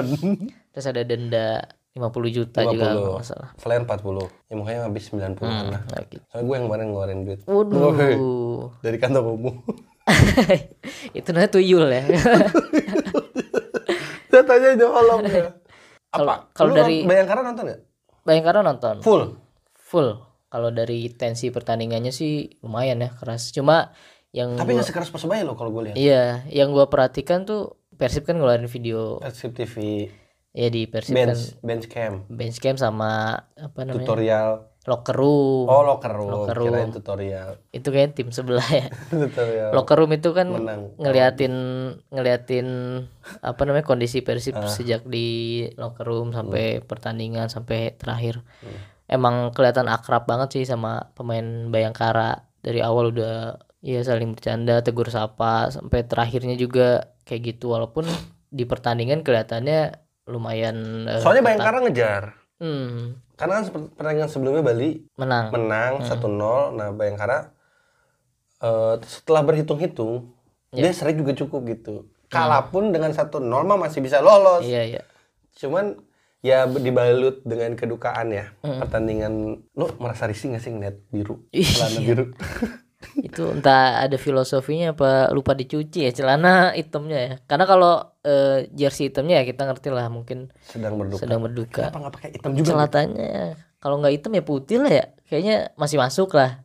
Terus 0.70 0.86
ada 0.86 1.02
denda 1.04 1.48
50 1.90 2.30
juta 2.30 2.58
juga 2.62 2.86
50. 2.86 2.94
kalau 2.94 3.10
nggak 3.14 3.26
salah. 3.26 3.48
Selain 3.56 3.82
40. 3.82 4.28
Ya 4.46 4.54
makanya 4.54 4.80
habis 4.86 5.02
90 5.08 5.42
an 5.42 5.64
lah. 5.68 5.80
Gitu. 6.06 6.22
Soalnya 6.24 6.44
gue 6.44 6.54
yang 6.54 6.64
kemarin 6.66 6.84
ngeluarin 6.86 7.18
duit. 7.24 7.40
Waduh. 7.44 8.72
Dari 8.84 8.96
kantong 8.96 9.26
umum. 9.36 9.54
itu 11.12 11.28
namanya 11.28 11.50
tuyul 11.50 11.84
ya. 11.86 12.02
Saya 14.30 14.42
tanya 14.44 14.68
nyolong 14.76 15.20
ya. 15.24 15.44
Kalau- 16.08 16.26
Apa? 16.26 16.34
kalau 16.52 16.72
dari- 16.72 17.02
Bayangkara 17.02 17.40
nonton 17.40 17.64
gak? 17.68 17.80
Bayangkara 18.20 18.58
nonton. 18.60 18.94
Full. 19.00 19.22
Full. 19.76 20.08
Kalau 20.46 20.68
dari 20.68 21.08
tensi 21.08 21.48
pertandingannya 21.48 22.10
sih 22.10 22.48
lumayan 22.60 23.00
ya 23.00 23.08
keras. 23.12 23.48
Cuma 23.50 23.90
yang 24.30 24.54
Tapi 24.54 24.72
nggak 24.72 24.84
sekeras 24.84 25.08
Persebaya 25.08 25.42
loh 25.42 25.54
kalau 25.54 25.68
gue 25.72 25.82
lihat. 25.84 25.94
iya, 25.96 26.42
yang 26.46 26.70
gua 26.70 26.86
perhatikan 26.86 27.42
tuh 27.42 27.74
Persib 27.92 28.24
kan 28.24 28.34
ngeluarin 28.34 28.64
video 28.64 29.18
Persib 29.18 29.52
TV, 29.52 30.06
ya 30.52 30.66
di 30.66 30.84
Persib 30.84 31.14
kan 31.14 31.30
bench, 31.30 31.54
bench 31.60 31.86
cam, 31.86 32.12
bench 32.26 32.58
cam 32.58 32.74
sama 32.74 33.10
apa 33.52 33.80
namanya? 33.80 34.02
tutorial. 34.02 34.50
locker 34.82 35.12
room. 35.12 35.68
Oh 35.68 35.84
locker 35.84 36.08
room, 36.10 36.30
Locker 36.32 36.56
room. 36.56 36.72
kirain 36.72 36.90
tutorial. 36.90 37.48
Itu 37.70 37.88
kayak 37.88 38.16
tim 38.16 38.32
sebelah 38.32 38.64
ya. 38.64 38.88
tutorial. 39.12 39.70
locker 39.70 39.94
room 39.94 40.10
itu 40.10 40.32
kan 40.32 40.48
Menang. 40.48 40.96
ngeliatin 40.96 41.54
ngeliatin 42.08 42.66
apa 43.38 43.60
namanya 43.62 43.84
kondisi 43.84 44.20
Persib 44.20 44.56
Ah. 44.56 44.66
sejak 44.66 45.04
di 45.04 45.28
locker 45.74 46.02
room 46.02 46.32
sampai 46.32 46.80
Hmm. 46.80 46.86
pertandingan 46.86 47.46
sampai 47.46 47.92
terakhir. 47.94 48.40
Emang 49.04 49.50
kelihatan 49.50 49.84
akrab 49.86 50.24
banget 50.24 50.48
sih 50.52 50.64
sama 50.64 51.12
pemain 51.12 51.42
Bayangkara 51.68 52.46
dari 52.58 52.80
awal 52.80 53.10
udah 53.10 53.58
ya 53.80 54.00
saling 54.00 54.32
bercanda, 54.32 54.80
tegur 54.80 55.08
sapa 55.08 55.68
sampai 55.68 56.04
terakhirnya 56.04 56.54
juga 56.54 57.04
kayak 57.22 57.54
gitu 57.54 57.70
walaupun 57.70 58.08
di 58.48 58.64
pertandingan 58.64 59.20
kelihatannya 59.20 59.92
lumayan 60.30 60.76
eh, 61.04 61.18
Soalnya. 61.18 61.42
Bayangkara 61.44 61.78
ngejar. 61.82 62.22
Hmm, 62.60 63.16
Karena 63.34 63.58
kan 63.58 63.64
pertandingan 63.90 64.28
sebelumnya 64.28 64.62
Bali 64.62 65.00
menang. 65.16 65.48
menang 65.50 65.92
Hmm. 65.98 66.06
1-0. 66.06 66.76
Nah, 66.76 66.88
Bayangkara 66.92 67.50
eh, 68.60 68.94
setelah 69.02 69.42
berhitung-hitung 69.42 70.36
Ya. 70.70 70.86
dia 70.86 70.92
seri 70.94 71.12
juga 71.12 71.34
cukup 71.34 71.66
gitu. 71.66 72.06
Kalaupun 72.30 72.94
dengan 72.94 73.10
1-0 73.10 73.42
mah 73.42 73.74
masih 73.76 73.98
bisa 73.98 74.22
lolos. 74.22 74.62
Iya, 74.62 74.86
iya. 74.86 75.02
Cuman 75.50 75.98
ya 76.40 76.62
dibalut 76.64 77.42
dengan 77.42 77.74
kedukaan 77.74 78.30
ya. 78.30 78.54
Hmm. 78.60 78.78
Pertandingan 78.78 79.32
lu 79.66 79.86
merasa 79.98 80.30
risih 80.30 80.54
gak 80.54 80.62
sih 80.62 80.70
ngeliat 80.70 81.02
biru? 81.08 81.42
Iya. 81.50 81.66
Celana 81.74 81.98
biru. 82.00 82.24
itu 83.16 83.42
entah 83.48 84.04
ada 84.04 84.14
filosofinya 84.14 84.92
apa 84.92 85.32
lupa 85.32 85.56
dicuci 85.56 86.04
ya 86.04 86.12
celana 86.12 86.76
hitamnya 86.76 87.18
ya 87.18 87.34
karena 87.48 87.64
kalau 87.64 88.09
eh, 88.22 88.68
jersey 88.70 89.08
hitamnya 89.08 89.40
ya 89.40 89.44
kita 89.44 89.62
ngerti 89.64 89.88
lah 89.88 90.06
mungkin 90.08 90.52
Sedang 90.60 90.96
berduka. 90.96 91.20
sedang 91.20 91.40
berduka 91.40 91.82
Kenapa 91.88 91.98
nggak 91.98 92.14
pakai 92.14 92.28
hitam 92.32 92.50
juga? 92.52 92.68
celatanya 92.68 93.30
kalau 93.78 93.96
nggak 93.98 94.12
hitam 94.12 94.32
ya 94.32 94.42
putih 94.42 94.76
lah 94.78 94.92
ya 94.92 95.04
kayaknya 95.26 95.56
masih 95.74 95.96
masuk 95.96 96.32
lah 96.32 96.60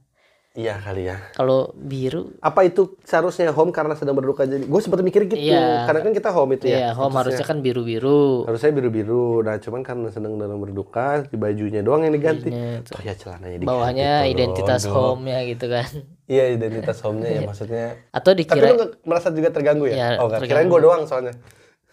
Iya 0.55 0.79
kali 0.79 1.03
ya. 1.03 1.19
kalau 1.35 1.75
biru 1.75 2.31
Apa 2.39 2.63
itu 2.63 2.95
seharusnya 3.03 3.51
home 3.51 3.75
karena 3.75 3.91
sedang 3.91 4.15
berduka 4.15 4.47
jadi? 4.47 4.63
Gue 4.63 4.79
sempat 4.79 5.03
mikir 5.03 5.27
gitu. 5.27 5.35
Iya. 5.35 5.83
Karena 5.83 5.99
kan 5.99 6.11
kita 6.15 6.31
home 6.31 6.55
itu 6.55 6.71
ya 6.71 6.79
ya. 6.79 6.89
home 6.95 7.11
harusnya 7.11 7.43
kan 7.43 7.59
biru 7.59 7.83
biru 7.83 8.47
Harusnya 8.47 8.71
biru-biru. 8.71 9.43
Nah, 9.43 9.59
cuman 9.59 9.83
karena 9.83 10.07
sedang 10.09 10.39
dalam 10.39 10.55
berduka, 10.55 11.27
di 11.27 11.35
bajunya 11.35 11.83
doang 11.83 12.07
yang 12.07 12.15
diganti. 12.15 12.55
Oh 12.87 13.01
ya 13.03 13.11
celananya 13.13 13.59
diganti. 13.59 13.67
bawahnya 13.67 14.09
tolong 14.15 14.31
identitas 14.31 14.81
home 14.87 15.21
nya 15.27 15.37
gitu 15.43 15.65
kan 15.67 15.89
Iya, 16.25 16.43
identitas 16.57 16.97
home-nya 17.05 17.29
ya 17.29 17.41
maksudnya. 17.45 17.85
atau 18.09 18.31
Tapi 18.31 18.39
dikira 18.41 18.65
lu 18.65 18.75
nggak 18.79 18.91
merasa 19.05 19.27
juga 19.29 19.49
terganggu 19.51 19.85
ya? 19.85 19.93
Iya, 19.93 20.07
oh, 20.17 20.31
terganggu. 20.31 20.47
Kirain 20.49 20.67
gue 20.71 20.81
doang 20.81 21.03
soalnya. 21.05 21.33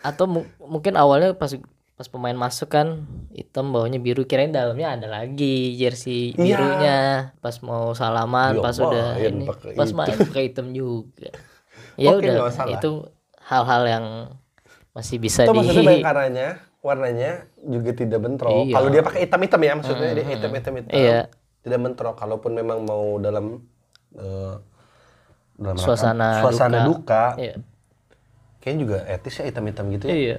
atau 0.02 0.24
mu- 0.26 0.48
mungkin 0.58 0.98
awalnya 0.98 1.30
pas 1.34 1.50
pas 2.02 2.10
pemain 2.10 2.34
masuk 2.34 2.66
kan 2.66 3.06
hitam 3.30 3.70
bawahnya 3.70 4.02
biru 4.02 4.26
kirain 4.26 4.50
dalamnya 4.50 4.98
ada 4.98 5.06
lagi 5.06 5.78
jersey 5.78 6.34
Iya. 6.34 6.58
birunya 6.58 6.98
pas 7.38 7.54
mau 7.62 7.94
salaman 7.94 8.58
Dia 8.58 8.64
pas 8.66 8.74
udah 8.74 9.06
main 9.14 9.34
ini 9.38 9.46
pas 9.46 9.86
hitam. 9.86 9.94
main 9.94 10.16
pakai 10.18 10.42
hitam 10.50 10.66
juga 10.74 11.30
ya 12.02 12.10
Oke, 12.10 12.26
udah 12.26 12.50
itu 12.74 12.90
hal-hal 13.38 13.82
yang 13.86 14.06
masih 14.90 15.22
bisa 15.22 15.46
Itu 15.46 15.54
di 15.54 15.62
maksudnya 15.62 16.58
warnanya 16.82 17.46
juga 17.62 17.94
tidak 17.94 18.18
bentrok. 18.18 18.66
Iya. 18.66 18.74
Kalau 18.74 18.88
dia 18.90 19.02
pakai 19.06 19.20
hitam-hitam 19.22 19.60
ya 19.62 19.72
maksudnya 19.78 20.08
dia 20.18 20.26
hitam-hitam 20.26 20.72
hitam. 20.82 20.90
Iya. 20.90 21.20
Tidak 21.62 21.78
bentrok. 21.78 22.18
Kalaupun 22.18 22.58
memang 22.58 22.82
mau 22.82 23.22
dalam 23.22 23.62
eh, 24.18 24.54
dalam 25.54 25.78
Suasana 25.78 26.42
suasana 26.42 26.82
duka, 26.82 27.38
iya 27.38 27.54
kayaknya 28.58 28.78
juga 28.78 28.96
etis 29.06 29.38
ya 29.38 29.44
hitam-hitam 29.46 29.86
gitu 29.90 30.06
ya. 30.06 30.14
iya 30.14 30.36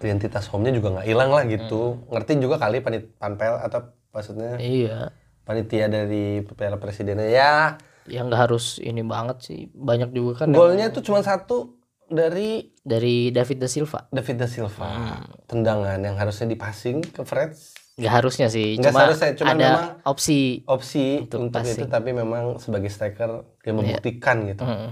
Identitas 0.00 0.48
home-nya 0.48 0.72
juga 0.72 0.96
nggak 0.96 1.06
hilang 1.06 1.30
lah 1.30 1.44
gitu. 1.44 2.00
Ngerti 2.08 2.40
juga 2.40 2.56
kali 2.56 2.80
panit 2.80 3.12
panpel 3.20 3.60
atau 3.60 3.92
maksudnya 4.10 4.56
iya. 4.56 5.12
panitia 5.44 5.86
dari 5.92 6.40
Piala 6.42 6.80
Presidennya. 6.80 7.28
Ya. 7.28 7.76
yang 8.08 8.26
nggak 8.26 8.48
harus 8.48 8.80
ini 8.80 9.04
banget 9.04 9.44
sih. 9.44 9.60
Banyak 9.70 10.10
juga 10.10 10.42
kan 10.42 10.56
Golnya 10.56 10.90
tuh 10.90 11.04
cuma 11.04 11.20
satu 11.22 11.78
dari 12.10 12.74
dari 12.80 13.30
David 13.30 13.60
da 13.60 13.68
Silva. 13.68 14.08
David 14.10 14.36
da 14.40 14.48
Silva. 14.48 14.88
Hmm. 14.88 15.22
Tendangan 15.46 16.00
yang 16.00 16.16
harusnya 16.18 16.48
dipasing 16.50 17.04
ke 17.04 17.22
Freds. 17.22 17.76
Nggak 18.00 18.14
harusnya 18.24 18.48
sih 18.48 18.80
Nggak 18.80 18.96
cuma 18.96 19.00
seharusnya, 19.04 19.30
cuman 19.36 19.50
ada 19.52 19.60
memang- 19.60 19.92
opsi 20.08 20.64
opsi 20.64 21.28
Untuk 21.28 21.52
untuk, 21.52 21.60
itu 21.68 21.84
tapi 21.84 22.10
memang 22.16 22.56
sebagai 22.56 22.88
striker 22.88 23.44
dia 23.60 23.72
membuktikan 23.76 24.48
gitu. 24.48 24.64
Mm, 24.64 24.88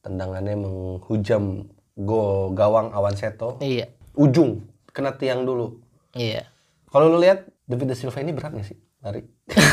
tendangannya 0.00 0.56
menghujam 0.56 1.68
go 2.00 2.48
gawang 2.56 2.96
Awan 2.96 3.12
Seto. 3.14 3.60
Iya 3.60 3.99
ujung 4.20 4.68
kena 4.92 5.16
tiang 5.16 5.48
dulu. 5.48 5.80
Iya. 6.12 6.44
Kalau 6.92 7.08
lu 7.08 7.16
lihat 7.22 7.48
David 7.64 7.94
da 7.94 7.96
Silva 7.96 8.20
ini 8.20 8.36
berat 8.36 8.52
gak 8.52 8.68
sih? 8.68 8.76
Lari. 9.00 9.24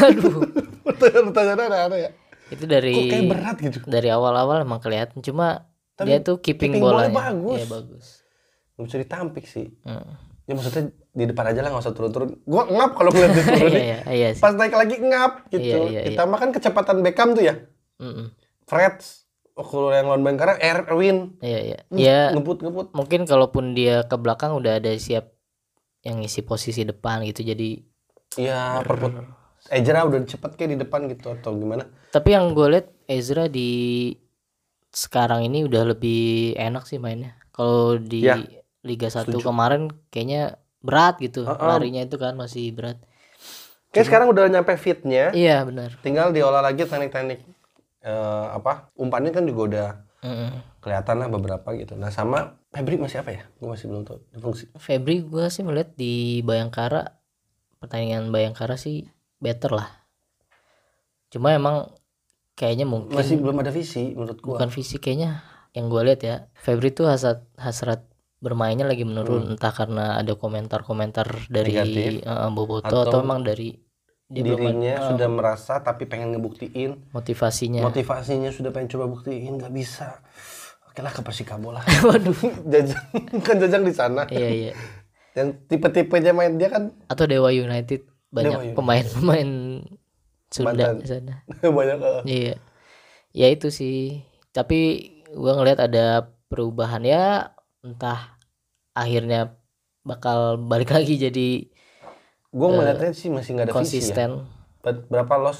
Aduh. 0.08 0.48
Pertanyaan 0.88 1.60
ada 1.68 1.78
ada 1.92 1.98
ya? 2.00 2.12
Itu 2.48 2.64
dari 2.64 2.96
kok 2.96 3.12
kayak 3.12 3.28
berat 3.28 3.58
gitu? 3.60 3.78
dari 3.84 4.08
awal-awal 4.08 4.64
emang 4.64 4.80
kelihatan 4.80 5.20
cuma 5.20 5.68
Tapi 6.00 6.16
dia 6.16 6.18
tuh 6.24 6.40
keeping, 6.40 6.80
keeping 6.80 6.84
bolanya. 6.86 7.12
bagus. 7.12 7.60
Iya, 7.60 7.68
bagus. 7.68 8.06
Nggak 8.80 8.86
bisa 8.88 8.98
ditampik 9.04 9.46
sih. 9.46 9.68
Hmm. 9.84 10.16
ya 10.48 10.56
maksudnya 10.56 10.96
di 11.12 11.28
depan 11.28 11.52
aja 11.52 11.60
lah 11.60 11.76
nggak 11.76 11.84
usah 11.84 11.92
turun-turun. 11.92 12.40
Gua 12.48 12.64
ngap 12.72 12.96
kalau 12.96 13.12
ngeliat 13.12 13.36
dia 13.36 13.46
turun. 13.52 13.68
Iya 13.68 13.84
iya 13.84 14.00
iya 14.16 14.28
sih. 14.32 14.40
Pas 14.40 14.56
naik 14.56 14.72
lagi 14.72 14.96
ngap 14.96 15.52
gitu. 15.52 15.60
Iya, 15.60 15.78
iya, 15.92 16.02
iya. 16.08 16.10
ditambah 16.16 16.38
kan 16.40 16.50
kecepatan 16.56 17.04
Beckham 17.04 17.36
tuh 17.36 17.44
ya. 17.44 17.56
Mm-mm. 18.00 18.32
Freds 18.64 19.27
kalau 19.60 19.90
yang 19.90 20.06
lawan 20.06 20.22
Bayangkara 20.22 20.56
Erwin. 20.58 21.36
Iya 21.40 21.60
iya. 21.64 21.80
Ya 21.90 22.20
ngebut 22.30 22.62
ngebut. 22.62 22.88
Mungkin 22.92 23.26
kalaupun 23.26 23.72
dia 23.72 24.04
ke 24.04 24.16
belakang 24.16 24.54
udah 24.54 24.78
ada 24.78 24.94
siap 24.94 25.34
yang 26.02 26.20
ngisi 26.20 26.42
posisi 26.42 26.82
depan 26.82 27.22
gitu 27.24 27.42
jadi 27.44 27.82
Iya, 28.36 28.80
perput. 28.82 29.18
Ezra 29.68 30.06
udah 30.06 30.22
cepet 30.22 30.52
kayak 30.54 30.70
di 30.70 30.80
depan 30.80 31.08
gitu 31.08 31.32
atau 31.32 31.52
gimana? 31.52 31.90
tapi 32.08 32.32
yang 32.32 32.54
gue 32.54 32.68
liat 32.70 32.88
Ezra 33.06 33.46
di 33.48 34.14
sekarang 34.90 35.44
ini 35.44 35.64
udah 35.64 35.84
lebih 35.88 36.22
enak 36.56 36.86
sih 36.86 36.98
mainnya. 36.98 37.36
Kalau 37.50 37.98
di 37.98 38.24
Ya, 38.24 38.38
Liga 38.82 39.10
1 39.10 39.28
setuju. 39.28 39.44
kemarin 39.44 39.90
kayaknya 40.08 40.56
berat 40.80 41.18
gitu 41.18 41.44
Heeh. 41.44 41.58
larinya 41.60 42.00
itu 42.00 42.16
kan 42.16 42.34
masih 42.34 42.72
berat. 42.72 43.02
Kayak 43.90 44.06
sekarang 44.08 44.28
udah 44.30 44.46
nyampe 44.48 44.72
fitnya, 44.76 45.34
iya 45.34 45.64
benar. 45.64 45.98
Tinggal 46.00 46.30
diolah 46.30 46.62
lagi 46.62 46.84
teknik-teknik 46.84 47.42
eh, 48.08 48.48
apa? 48.50 48.90
Umpannya 48.96 49.30
kan 49.30 49.44
juga 49.44 49.62
udah 49.68 49.90
Mm-mm. 50.20 50.52
kelihatan 50.80 51.16
lah 51.18 51.28
beberapa 51.28 51.68
gitu. 51.74 51.94
Nah 51.94 52.10
sama 52.10 52.56
Febri 52.68 52.96
masih 52.96 53.20
apa 53.20 53.32
ya? 53.32 53.44
Gue 53.54 53.68
masih 53.68 53.86
belum 53.86 54.04
tahu 54.04 54.18
fungsi. 54.38 54.72
Febri 54.74 55.22
gue 55.22 55.46
sih 55.48 55.62
melihat 55.62 55.92
di 55.94 56.14
Bayangkara 56.42 57.20
pertandingan 57.78 58.30
Bayangkara 58.30 58.74
sih 58.74 59.06
better 59.38 59.70
lah 59.72 59.90
cuma 61.28 61.52
emang 61.52 61.92
kayaknya 62.54 62.88
mungkin 62.88 63.14
Masih 63.14 63.38
belum 63.38 63.60
ada 63.60 63.70
visi 63.70 64.16
menurut 64.16 64.40
gua. 64.40 64.58
bukan 64.58 64.72
fisik 64.72 65.04
kayaknya 65.04 65.44
yang 65.72 65.92
gue 65.92 66.02
lihat 66.02 66.22
ya 66.24 66.36
Febri 66.56 66.90
tuh 66.90 67.06
hasrat 67.06 67.46
hasrat 67.54 68.02
bermainnya 68.38 68.82
lagi 68.82 69.04
menurun 69.04 69.54
entah 69.54 69.70
karena 69.70 70.18
ada 70.18 70.34
komentar-komentar 70.34 71.28
dari 71.48 71.70
Hmm. 71.70 71.84
Negatif. 71.84 72.12
eh, 72.24 72.50
Boboto 72.50 72.88
atau, 72.88 73.02
Atau 73.04 73.20
emang 73.22 73.44
dari 73.44 73.76
dia 74.28 74.44
belum 74.44 74.60
Dirinya 74.60 74.96
eh, 75.00 75.08
sudah 75.08 75.28
merasa 75.32 75.80
tapi 75.80 76.04
pengen 76.04 76.36
ngebuktiin. 76.36 77.16
motivasinya. 77.16 77.80
Motivasinya 77.80 78.52
sudah 78.52 78.76
pengen 78.76 78.92
coba 78.92 79.08
buktiin 79.08 79.56
nggak 79.56 79.72
bisa. 79.72 80.20
Oke 80.92 81.00
lah 81.00 81.16
ke 81.16 81.24
Persikabo 81.24 81.72
lah. 81.72 81.84
waduh 82.08 82.36
Jajang. 82.68 83.08
Kan 83.48 83.56
Jajang 83.64 83.88
di 83.88 83.94
sana. 83.96 84.28
iya 84.28 84.50
iya. 84.52 84.74
Yang 85.32 85.64
tipe-tipenya 85.72 86.36
main 86.36 86.60
dia 86.60 86.68
kan? 86.68 86.92
Atau 87.08 87.24
Dewa 87.24 87.54
United 87.54 88.04
banyak 88.28 88.76
pemain-pemain 88.76 89.50
Sunda 90.52 90.96
di 90.96 91.08
sana. 91.08 91.44
Banyak. 91.78 91.98
eh, 92.00 92.22
iya. 92.28 92.56
Ya 93.32 93.48
itu 93.48 93.72
sih. 93.72 94.24
Tapi 94.52 95.08
gua 95.32 95.56
ngelihat 95.56 95.88
ada 95.88 96.32
perubahan 96.48 97.04
ya 97.04 97.52
entah 97.84 98.40
akhirnya 98.92 99.56
bakal 100.02 100.56
balik 100.58 100.92
lagi 100.92 101.20
jadi 101.20 101.68
Gue 102.58 102.70
melihatnya 102.74 103.14
sih 103.14 103.30
masih 103.30 103.54
nggak 103.54 103.68
ada 103.68 103.74
visi 103.76 103.78
ya. 103.78 103.82
konsisten 104.02 104.30
Ber- 104.82 105.06
Berapa 105.06 105.34
loss 105.38 105.60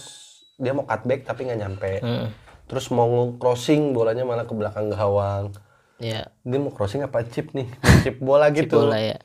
dia 0.58 0.74
mau 0.74 0.84
cutback 0.84 1.22
tapi 1.24 1.46
nggak 1.46 1.60
nyampe. 1.60 1.92
Mm, 2.02 2.28
Terus 2.66 2.90
mau 2.90 3.08
crossing 3.36 3.94
bolanya 3.94 4.26
malah 4.26 4.44
ke 4.44 4.52
belakang 4.52 4.90
gawang. 4.90 5.54
ya 5.98 6.26
Dia 6.42 6.58
mau 6.58 6.70
crossing 6.70 7.02
apa 7.02 7.22
chip 7.24 7.54
nih? 7.54 7.70
Chip 8.02 8.18
bola 8.18 8.50
gitu. 8.50 8.82
bola 8.82 8.98
ya 8.98 9.18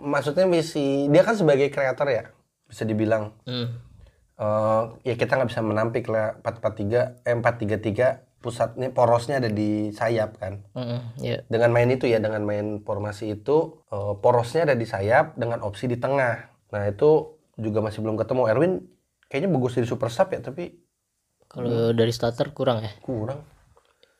maksudnya 0.00 0.48
misi 0.48 1.06
dia 1.06 1.20
kan 1.20 1.36
sebagai 1.36 1.68
kreator 1.68 2.08
ya 2.08 2.24
bisa 2.64 2.82
dibilang 2.82 3.36
Mm, 3.44 3.68
eh 4.34 4.82
ya 5.04 5.14
kita 5.14 5.36
nggak 5.36 5.50
bisa 5.50 5.60
menampik 5.60 6.08
lah 6.08 6.40
443 6.40 7.20
eh 7.20 7.36
433 7.36 8.24
pusatnya 8.38 8.88
porosnya 8.88 9.36
ada 9.36 9.50
di 9.50 9.90
sayap 9.90 10.38
kan 10.38 10.62
mm, 10.72 11.00
ya 11.18 11.42
dengan 11.44 11.68
main 11.68 11.90
itu 11.90 12.06
ya 12.06 12.16
dengan 12.16 12.40
main 12.40 12.80
formasi 12.80 13.34
itu 13.34 13.82
eh, 13.84 14.14
porosnya 14.16 14.64
ada 14.64 14.72
di 14.72 14.86
sayap 14.86 15.34
dengan 15.34 15.60
opsi 15.60 15.84
di 15.84 15.98
tengah 15.98 16.47
nah 16.68 16.84
itu 16.84 17.38
juga 17.58 17.80
masih 17.82 18.00
belum 18.04 18.16
ketemu. 18.20 18.42
Erwin 18.48 18.72
kayaknya 19.28 19.50
bagus 19.52 19.76
di 19.76 19.88
super 19.88 20.08
sub 20.08 20.28
ya 20.32 20.40
tapi 20.40 20.72
kalau 21.48 21.96
dari 21.96 22.12
starter 22.12 22.52
kurang 22.52 22.84
ya? 22.84 22.92
Kurang. 23.00 23.40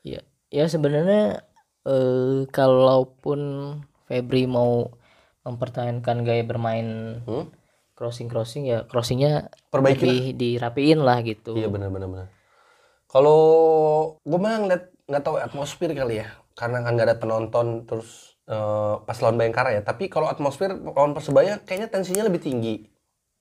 Ya 0.01 0.25
ya 0.49 0.65
sebenarnya 0.65 1.45
eh 1.85 2.49
kalaupun 2.49 3.41
Febri 4.09 4.49
mau 4.49 4.89
mempertahankan 5.45 6.25
gaya 6.25 6.45
bermain 6.45 7.21
Hmm? 7.25 7.53
crossing 7.93 8.31
crossing 8.31 8.65
ya 8.65 8.87
crossingnya 8.87 9.51
perbaiki 9.69 10.07
lah. 10.07 10.15
lebih 10.15 10.25
dirapiin 10.39 11.01
lah 11.03 11.19
gitu. 11.27 11.53
Iya 11.59 11.69
benar 11.69 11.91
benar 11.93 12.09
benar. 12.09 12.29
Kalau 13.09 13.41
gue 14.23 14.39
malah 14.39 14.61
ngeliat 14.65 14.85
nggak 15.09 15.23
tahu 15.25 15.37
atmosfer 15.41 15.91
kali 15.93 16.23
ya. 16.25 16.29
Karena 16.55 16.81
kan 16.85 16.95
nggak 16.95 17.09
ada 17.13 17.19
penonton 17.19 17.85
terus 17.85 18.38
eh, 18.49 18.95
pas 19.05 19.19
lawan 19.21 19.37
Bayangkara 19.37 19.77
ya. 19.77 19.83
Tapi 19.85 20.09
kalau 20.09 20.27
atmosfer 20.33 20.73
lawan 20.73 21.13
Persebaya 21.13 21.61
kayaknya 21.63 21.89
tensinya 21.93 22.25
lebih 22.25 22.41
tinggi. 22.41 22.89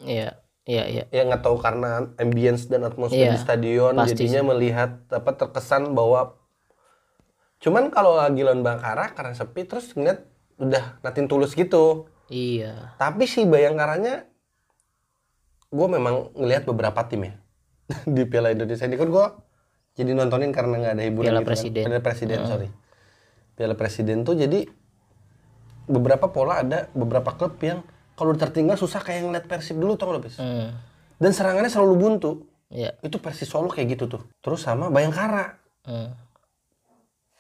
Iya 0.04 0.38
iya 0.68 0.84
iya. 0.86 1.04
Ya 1.10 1.22
nggak 1.24 1.42
tahu 1.48 1.58
karena 1.64 2.12
ambience 2.20 2.68
dan 2.68 2.84
atmosfer 2.84 3.18
Iya, 3.18 3.34
di 3.34 3.40
stadion 3.40 3.96
pasti 3.96 4.28
jadinya 4.28 4.52
melihat 4.54 5.00
apa 5.10 5.32
terkesan 5.34 5.96
bahwa 5.96 6.36
cuman 7.58 7.90
kalau 7.90 8.20
lagi 8.20 8.44
lawan 8.46 8.62
Bangkara 8.62 9.16
karena 9.18 9.34
sepi 9.34 9.66
terus 9.66 9.96
ngeliat 9.96 10.28
udah 10.60 11.02
natin 11.02 11.26
tulus 11.26 11.56
gitu. 11.56 12.12
Iya. 12.28 12.94
Tapi 13.00 13.24
si 13.26 13.48
Bayangkaranya 13.48 14.28
gue 15.68 15.88
memang 15.88 16.32
ngelihat 16.36 16.64
beberapa 16.68 17.04
tim 17.08 17.28
ya 17.28 17.34
di 18.16 18.24
Piala 18.28 18.52
Indonesia 18.52 18.84
ini. 18.84 19.00
Kan 19.00 19.10
gue 19.10 19.26
jadi 19.98 20.12
nontonin 20.14 20.54
karena 20.54 20.76
nggak 20.78 20.94
ada 21.00 21.04
hiburan 21.08 21.26
Piala 21.32 21.42
gitu 21.42 21.50
Presiden. 21.50 21.82
kan. 21.82 21.90
Piala 21.90 22.04
Presiden 22.04 22.40
sorry. 22.46 22.70
Piala 23.58 23.74
Presiden 23.74 24.18
tuh 24.22 24.36
jadi 24.38 24.60
beberapa 25.88 26.28
pola 26.28 26.62
ada 26.62 26.92
beberapa 26.92 27.32
klub 27.34 27.56
yang 27.60 27.80
kalau 28.14 28.36
tertinggal 28.36 28.76
susah 28.76 29.00
kayak 29.00 29.24
ngeliat 29.24 29.46
Persib 29.48 29.78
dulu 29.78 29.96
tau 29.96 30.12
nggak 30.12 30.24
bis 30.24 30.38
Hmm, 30.38 30.76
dan 31.18 31.32
serangannya 31.32 31.72
selalu 31.72 31.96
buntu. 31.96 32.32
Iya. 32.68 33.00
Itu 33.00 33.18
Persis 33.18 33.48
Solo 33.48 33.72
kayak 33.72 33.96
gitu 33.96 34.12
tuh. 34.12 34.22
Terus 34.44 34.60
sama 34.60 34.92
Bayangkara. 34.92 35.56
Hmm, 35.88 36.12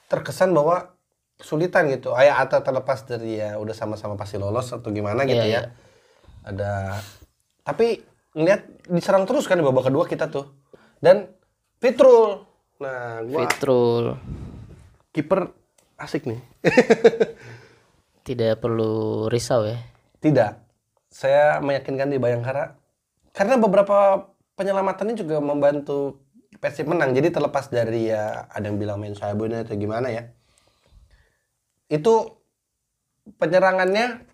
terkesan 0.07 0.55
bahwa 0.55 0.95
kesulitan 1.35 1.91
gitu. 1.91 2.15
Ayah 2.15 2.39
atau 2.41 2.63
terlepas 2.63 3.03
dari 3.03 3.37
ya 3.37 3.59
udah 3.59 3.75
sama-sama 3.75 4.15
pasti 4.15 4.39
lolos 4.39 4.71
atau 4.71 4.87
gimana 4.89 5.27
gitu 5.27 5.43
Iya, 5.43 5.51
ya. 5.51 5.61
ada 6.41 6.95
tapi 7.61 7.99
ngeliat 8.31 8.87
diserang 8.87 9.27
terus 9.27 9.43
kan 9.45 9.59
di 9.59 9.65
babak 9.65 9.91
kedua 9.91 10.07
kita 10.07 10.31
tuh. 10.31 10.47
Dan 10.97 11.27
Fitrul. 11.77 12.47
Nah 12.79 13.21
gua 13.27 13.45
Fitrul. 13.45 14.15
Kiper 15.11 15.49
asik 15.97 16.29
nih 16.29 16.37
tidak 18.27 18.59
perlu 18.59 19.25
risau 19.31 19.63
ya? 19.63 19.79
Tidak. 20.19 20.51
Saya 21.07 21.63
meyakinkan 21.63 22.11
di 22.11 22.19
Bayangkara 22.19 22.75
karena 23.31 23.55
beberapa 23.55 24.27
penyelamatannya 24.59 25.15
juga 25.15 25.39
membantu 25.39 26.19
Persib 26.59 26.89
menang. 26.89 27.15
Jadi 27.15 27.31
terlepas 27.31 27.71
dari 27.71 28.11
ya 28.11 28.51
ada 28.51 28.67
yang 28.67 28.75
bilang 28.75 28.99
main 28.99 29.15
sabun 29.15 29.55
atau 29.55 29.77
gimana 29.77 30.11
ya 30.11 30.35
itu 31.87 32.13
penyerangannya 33.39 34.27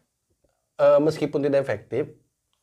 eh, 0.82 1.00
meskipun 1.02 1.46
tidak 1.46 1.66
efektif 1.66 2.10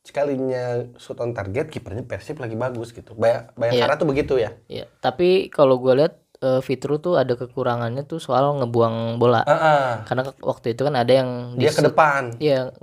sekalinya 0.01 0.89
shoot 0.97 1.19
on 1.21 1.31
target 1.31 1.69
kipernya 1.69 2.01
Persib 2.01 2.41
lagi 2.41 2.57
bagus 2.57 2.89
gitu. 2.91 3.13
Bay 3.13 3.45
Bayangkara 3.53 4.01
tuh 4.01 4.09
begitu 4.09 4.41
ya. 4.41 4.57
Iya, 4.65 4.89
tapi 4.97 5.53
kalau 5.53 5.77
gue 5.77 5.93
lihat 5.93 6.20
eh, 6.41 6.61
Fitru 6.61 6.97
tuh 6.97 7.15
ada 7.21 7.33
kekurangannya 7.37 8.03
tuh 8.03 8.17
soal 8.17 8.57
ngebuang 8.59 9.21
bola. 9.21 9.45
Ah, 9.45 9.53
ah. 9.53 9.87
Karena 10.03 10.25
waktu 10.41 10.73
itu 10.73 10.81
kan 10.83 10.95
ada 10.97 11.13
yang 11.13 11.55
dia 11.55 11.69
ke 11.69 11.81
depan 11.85 12.35
Iya, 12.37 12.73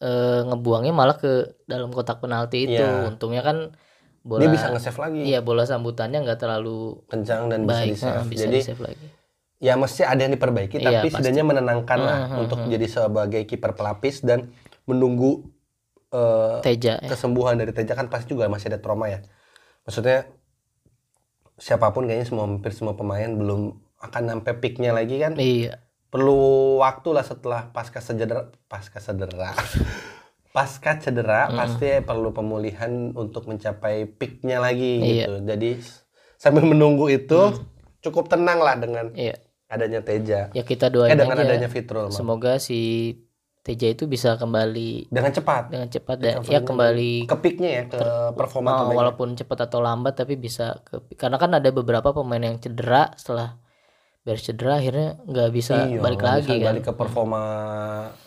eh, 0.00 0.40
ngebuangnya 0.48 0.92
malah 0.94 1.16
ke 1.18 1.58
dalam 1.66 1.90
kotak 1.90 2.22
penalti 2.22 2.70
itu. 2.70 2.80
Iya. 2.80 3.10
Untungnya 3.10 3.42
kan 3.42 3.74
bola 4.20 4.40
dia 4.44 4.52
bisa 4.52 4.68
nge-save 4.68 5.00
lagi 5.00 5.20
Iya, 5.26 5.40
bola 5.40 5.64
sambutannya 5.64 6.20
nggak 6.24 6.40
terlalu 6.40 7.00
kencang 7.08 7.48
dan 7.48 7.64
bisa 7.64 7.72
baik, 7.72 7.90
di-save 7.96 8.12
nah, 8.14 8.24
bisa 8.28 8.40
jadi 8.44 8.58
di-save 8.60 8.82
lagi. 8.84 9.06
ya 9.60 9.72
mesti 9.76 10.02
ada 10.04 10.20
yang 10.20 10.32
diperbaiki 10.36 10.76
Iya, 10.76 10.84
tapi 10.88 11.08
pasti. 11.08 11.14
setidaknya 11.20 11.44
menenangkan 11.44 11.98
lah 12.00 12.16
Hmm, 12.28 12.40
untuk 12.44 12.58
jadi 12.68 12.86
sebagai 12.86 13.42
kiper 13.44 13.72
pelapis 13.72 14.20
dan 14.20 14.52
menunggu 14.84 15.48
eh, 16.12 16.58
Teja 16.60 17.00
ya. 17.00 17.08
kesembuhan 17.08 17.56
dari 17.56 17.72
Teja 17.72 17.96
kan 17.96 18.12
pasti 18.12 18.34
juga 18.36 18.50
masih 18.50 18.68
ada 18.68 18.80
trauma 18.82 19.08
ya 19.08 19.20
maksudnya 19.86 20.28
siapa 21.60 21.92
pun 21.92 22.04
kayaknya 22.04 22.24
semua 22.24 22.44
hampir 22.44 22.72
semua 22.72 22.92
pemain 22.92 23.28
belum 23.28 23.76
akan 24.00 24.22
sampai 24.32 24.52
peaknya 24.56 24.90
lagi 24.90 25.16
kan 25.16 25.36
Iya. 25.36 25.76
perlu 26.08 26.40
waktu 26.78 27.08
lah 27.12 27.22
setelah 27.22 27.68
pasca 27.68 28.00
cedera 28.00 28.48
pasca 28.64 28.96
cedera 28.98 29.52
pasca 30.50 30.96
cedera 30.96 31.46
Hmm. 31.46 31.56
pasti 31.56 32.00
perlu 32.00 32.32
pemulihan 32.32 32.90
untuk 33.14 33.46
mencapai 33.46 34.08
peaknya 34.08 34.58
lagi 34.58 34.98
Iya. 34.98 35.04
gitu 35.28 35.34
jadi 35.44 35.70
sambil 36.34 36.64
menunggu 36.64 37.06
itu 37.06 37.54
cukup 38.00 38.26
tenang 38.26 38.58
lah 38.58 38.74
dengan 38.74 39.12
Iya. 39.12 39.38
adanya 39.68 40.00
Teja 40.00 40.50
Ya 40.50 40.64
kita 40.64 40.88
doain 40.88 41.12
eh 41.12 41.14
dengan 41.14 41.36
aja. 41.36 41.46
adanya 41.46 41.68
Fitrul. 41.68 42.10
Semoga 42.10 42.58
si 42.58 42.80
Teja 43.70 43.86
itu 43.86 44.10
bisa 44.10 44.34
kembali 44.34 45.06
dengan 45.14 45.30
cepat. 45.30 45.70
Dengan 45.70 45.86
cepat 45.86 46.16
dan 46.18 46.42
ya 46.42 46.58
kembali 46.58 47.30
ke 47.30 47.36
peaknya 47.38 47.70
ya 47.70 47.82
ke 47.86 48.02
performa 48.34 48.82
Oh, 48.82 48.90
walaupun 48.90 49.38
cepat 49.38 49.70
atau 49.70 49.78
lambat 49.78 50.18
tapi 50.18 50.34
bisa 50.34 50.82
ke 50.82 50.98
karena 51.14 51.38
kan 51.38 51.54
ada 51.54 51.70
beberapa 51.70 52.10
pemain 52.10 52.42
yang 52.42 52.58
cedera 52.58 53.14
setelah 53.14 53.62
beres 54.20 54.42
cedera 54.42 54.82
akhirnya 54.82 55.22
nggak 55.22 55.50
bisa 55.54 55.86
Iya, 55.86 56.02
balik 56.02 56.18
lagi 56.20 56.50
bisa 56.50 56.66
kan. 56.66 56.68
balik 56.74 56.84
ke 56.90 56.92
performa 56.92 57.42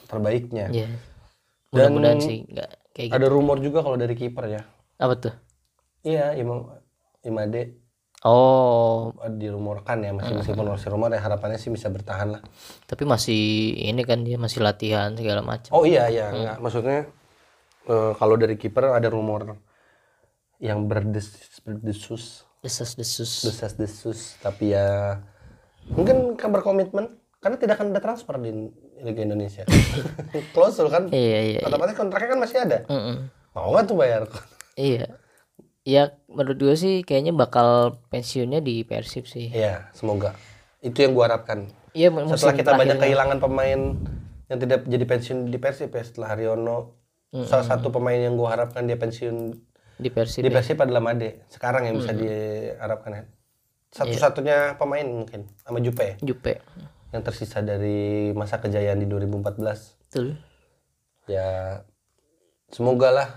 terbaiknya. 0.08 0.72
Iya. 0.72 0.88
Dan 0.88 1.92
mudah-mudahan 1.92 2.20
sih 2.24 2.38
nggak 2.48 2.70
kayak 2.96 3.08
gitu. 3.12 3.18
ada 3.20 3.28
rumor 3.28 3.58
juga 3.60 3.84
kalau 3.84 4.00
dari 4.00 4.16
kiper 4.16 4.46
ya. 4.48 4.62
Apa 4.96 5.14
tuh? 5.20 5.34
Iya 6.02 6.40
Imam 6.40 6.72
Imade 7.20 7.83
oh. 8.26 9.12
Dirumorkan 9.36 10.04
ya 10.04 10.12
masih 10.16 10.34
meskipun 10.40 10.68
masih 10.74 10.90
rumor 10.92 11.12
ya 11.12 11.20
harapannya 11.20 11.60
sih 11.60 11.72
bisa 11.72 11.92
bertahan 11.92 12.40
lah. 12.40 12.42
Tapi 12.88 13.04
masih 13.04 13.76
ini 13.78 14.02
kan 14.04 14.24
dia 14.24 14.40
masih 14.40 14.64
latihan 14.64 15.16
segala 15.16 15.44
macam. 15.44 15.72
Oh 15.76 15.84
iya 15.84 16.08
iya 16.08 16.32
nggak 16.32 16.58
maksudnya 16.64 17.08
eh, 17.88 18.12
kalau 18.16 18.36
dari 18.40 18.56
kiper 18.56 18.96
ada 18.96 19.08
rumor 19.12 19.60
yang 20.64 20.88
berdes 20.88 21.60
berdesus. 21.68 22.48
Desas 22.64 22.96
desus 22.96 23.44
desas 23.44 23.76
desus 23.76 24.40
tapi 24.40 24.72
ya 24.72 25.20
mungkin 25.92 26.40
kan 26.40 26.48
berkomitmen 26.48 27.20
karena 27.44 27.60
tidak 27.60 27.76
akan 27.76 27.92
ada 27.92 28.00
transfer 28.00 28.40
di 28.40 28.72
Liga 29.04 29.20
Indonesia. 29.20 29.68
Klausul 30.56 30.88
kan? 30.88 31.12
Iya 31.12 31.40
iya 31.44 31.60
iya. 31.60 31.68
otomatis 31.68 32.00
kontraknya 32.00 32.30
kan 32.36 32.40
masih 32.40 32.58
ada. 32.64 32.78
Mau 33.52 33.76
nggak 33.76 33.86
tuh 33.92 34.00
bayar? 34.00 34.24
Iya 34.80 35.23
ya 35.84 36.16
menurut 36.32 36.60
gue 36.60 36.76
sih 36.80 36.96
kayaknya 37.04 37.36
bakal 37.36 38.00
pensiunnya 38.08 38.64
di 38.64 38.88
Persib 38.88 39.28
sih 39.28 39.52
Iya, 39.52 39.92
semoga. 39.92 40.36
Itu 40.84 41.00
yang 41.00 41.16
gua 41.16 41.32
harapkan. 41.32 41.72
iya 41.96 42.12
Setelah 42.12 42.56
kita 42.56 42.72
banyak 42.76 42.98
kehilangan 43.00 43.38
pemain 43.40 43.96
yang 44.52 44.60
tidak 44.60 44.84
jadi 44.84 45.06
pensiun 45.08 45.48
di 45.48 45.58
Persib 45.60 45.96
ya 45.96 46.04
setelah 46.04 46.36
Haryono. 46.36 47.00
Salah 47.48 47.66
satu 47.66 47.90
pemain 47.90 48.20
yang 48.20 48.36
gua 48.36 48.54
harapkan 48.60 48.84
dia 48.84 49.00
pensiun 49.00 49.56
di 50.00 50.10
Persib 50.12 50.44
di 50.44 50.52
ya. 50.52 50.60
Persib 50.60 50.78
adalah 50.84 51.00
Made. 51.00 51.48
Sekarang 51.48 51.88
yang 51.88 51.96
bisa 52.00 52.12
diharapkan 52.12 53.12
ya. 53.16 53.24
Satu-satunya 53.94 54.76
pemain 54.82 55.06
mungkin 55.06 55.46
sama 55.62 55.78
Jupe 55.78 56.04
ya, 56.04 56.16
Jupe 56.20 56.60
yang 57.14 57.22
tersisa 57.22 57.62
dari 57.62 58.34
masa 58.34 58.58
kejayaan 58.58 58.98
di 58.98 59.06
2014. 59.06 60.10
betul 60.10 60.34
Ya 61.30 61.82
semoga 62.74 63.10
lah 63.14 63.30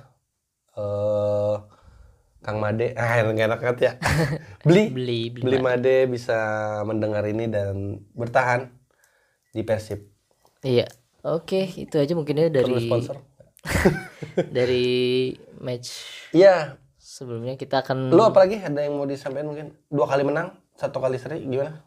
eh 0.75 1.57
Kang 2.47 2.57
Made, 2.57 2.95
ah 2.95 3.19
enak 3.19 3.35
enak 3.37 3.59
banget 3.59 3.79
ya. 3.83 3.93
beli, 4.65 4.87
beli 4.89 5.21
beli 5.29 5.43
beli 5.43 5.59
Made 5.59 6.07
bisa 6.07 6.39
mendengar 6.83 7.27
ini 7.27 7.47
dan 7.47 7.75
bertahan 8.13 8.71
di 9.51 9.61
Persib. 9.61 10.07
Iya. 10.63 10.87
Oke, 11.21 11.67
itu 11.67 11.99
aja 11.99 12.15
mungkinnya 12.15 12.47
Perlu 12.49 12.79
dari 12.79 12.87
sponsor? 12.87 13.19
dari 14.57 14.87
match 15.59 15.89
Iya. 16.31 16.79
sebelumnya 16.97 17.55
kita 17.55 17.81
akan 17.81 18.09
Lu 18.09 18.23
apalagi 18.23 18.59
ada 18.59 18.79
yang 18.79 18.95
mau 18.95 19.05
disampaikan 19.05 19.49
mungkin? 19.49 19.75
Dua 19.87 20.07
kali 20.07 20.23
menang 20.23 20.55
satu 20.73 20.99
kali 20.99 21.17
seri 21.17 21.43
gimana? 21.43 21.83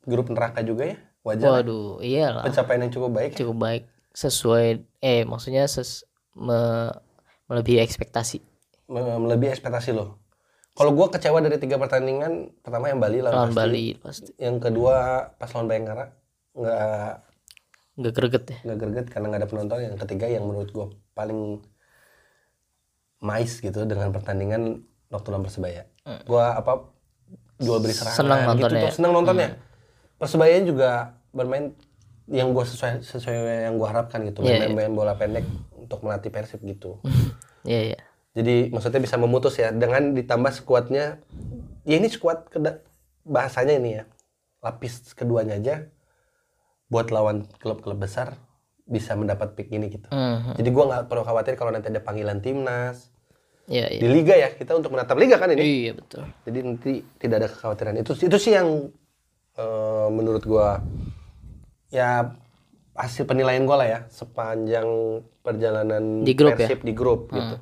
Grup 0.00 0.30
neraka 0.30 0.62
juga 0.62 0.86
ya? 0.86 0.96
Wajar. 1.20 1.60
waduh 1.60 1.98
iyalah 2.00 2.40
Pencapaian 2.42 2.80
yang 2.80 2.92
cukup 2.94 3.10
baik. 3.12 3.32
cukup 3.34 3.56
baik 3.58 3.82
sesuai 4.14 4.66
eh 4.98 5.22
maksudnya 5.22 5.66
ses, 5.66 6.06
me- 6.32 6.94
melebihi 7.44 7.82
ekspektasi 7.82 8.40
Melebihi 8.88 9.52
ekspektasi 9.52 9.92
lo. 9.92 10.16
Kalau 10.72 10.94
gua 10.94 11.10
kecewa 11.10 11.42
dari 11.42 11.58
tiga 11.58 11.76
pertandingan, 11.76 12.54
pertama 12.62 12.88
yang 12.88 13.02
Bali 13.02 13.18
lawan 13.18 13.34
lawan 13.34 13.48
pasti. 13.50 13.58
Bali 13.60 13.84
pasti 13.98 14.30
Yang 14.38 14.56
kedua 14.62 14.94
pas 15.34 15.50
lawan 15.52 15.66
Bayangkara 15.68 16.04
nggak 16.54 17.10
nggak 17.98 18.12
greget 18.14 18.44
ya 18.46 18.58
nggak 18.62 18.78
greget 18.78 19.06
karena 19.10 19.26
nggak 19.28 19.40
ada 19.42 19.48
penonton. 19.50 19.78
Yang 19.82 19.96
ketiga 20.06 20.26
yang 20.30 20.44
menurut 20.46 20.70
gua 20.70 20.86
paling 21.12 21.60
mais 23.18 23.50
gitu 23.58 23.82
dengan 23.84 24.14
pertandingan 24.14 24.86
Nocturnal 25.10 25.42
Persebaya. 25.42 25.82
Gua 26.24 26.54
apa 26.54 26.88
jual 27.58 27.82
beli 27.82 27.92
serangan 27.92 28.14
Hmm. 28.14 28.22
Senang 28.22 28.38
gitu 28.38 28.48
nontonnya 28.54 28.78
tuh, 28.78 28.88
ya? 28.88 28.92
senang 28.94 29.12
nontonnya. 29.12 29.48
Persebaya 30.16 30.56
juga 30.62 30.90
bermain 31.34 31.74
yang 32.30 32.54
gua 32.54 32.64
sesuai 32.64 33.02
sesuai 33.02 33.66
yang 33.66 33.74
gua 33.76 33.90
harapkan 33.92 34.22
gitu, 34.24 34.46
Iya, 34.46 34.64
main-main 34.70 34.94
bola 34.94 35.18
pendek 35.18 35.42
untuk 35.74 36.00
melatih 36.06 36.30
Persib 36.30 36.62
gitu. 36.62 37.02
iya 37.68 37.92
iya 37.92 38.00
Jadi 38.38 38.70
maksudnya 38.70 39.02
bisa 39.02 39.18
memutus 39.18 39.58
ya 39.58 39.74
dengan 39.74 40.14
ditambah 40.14 40.54
skuadnya. 40.54 41.18
Ya 41.82 41.94
ini 41.98 42.06
skuad 42.06 42.46
keda- 42.46 42.86
bahasanya 43.26 43.74
ini 43.82 43.90
ya. 43.98 44.04
Lapis 44.62 45.10
keduanya 45.18 45.58
aja 45.58 45.90
buat 46.86 47.10
lawan 47.10 47.50
klub-klub 47.58 47.98
besar 47.98 48.38
bisa 48.86 49.18
mendapat 49.18 49.58
pick 49.58 49.74
ini 49.74 49.90
gitu. 49.90 50.06
Mhm. 50.08 50.54
Jadi 50.54 50.68
gua 50.70 50.84
nggak 50.86 51.04
perlu 51.10 51.26
khawatir 51.26 51.58
kalau 51.58 51.74
nanti 51.74 51.90
ada 51.90 51.98
panggilan 51.98 52.38
timnas 52.38 53.10
iya 53.66 53.90
di 53.90 54.06
iya 54.06 54.08
liga 54.08 54.34
ya. 54.38 54.48
Kita 54.54 54.78
untuk 54.78 54.94
menatap 54.94 55.18
liga 55.18 55.34
kan 55.36 55.50
ini. 55.50 55.60
iya 55.60 55.92
betul 55.98 56.22
Jadi 56.46 56.58
nanti 56.62 56.92
tidak 57.18 57.36
ada 57.42 57.48
kekhawatiran. 57.50 57.98
Itu 57.98 58.14
itu 58.14 58.36
sih 58.38 58.54
yang 58.54 58.86
eh, 59.58 60.08
menurut 60.14 60.46
gua 60.46 60.78
ya 61.90 62.32
hasil 62.94 63.26
penilaian 63.26 63.66
gua 63.66 63.82
lah 63.82 63.88
ya 63.88 64.00
sepanjang 64.14 64.86
perjalanan 65.42 66.22
Di 66.22 66.32
grup 66.38 66.54
ya? 66.54 66.68
Di 66.70 66.92
grup 66.94 67.34
gitu. 67.34 67.56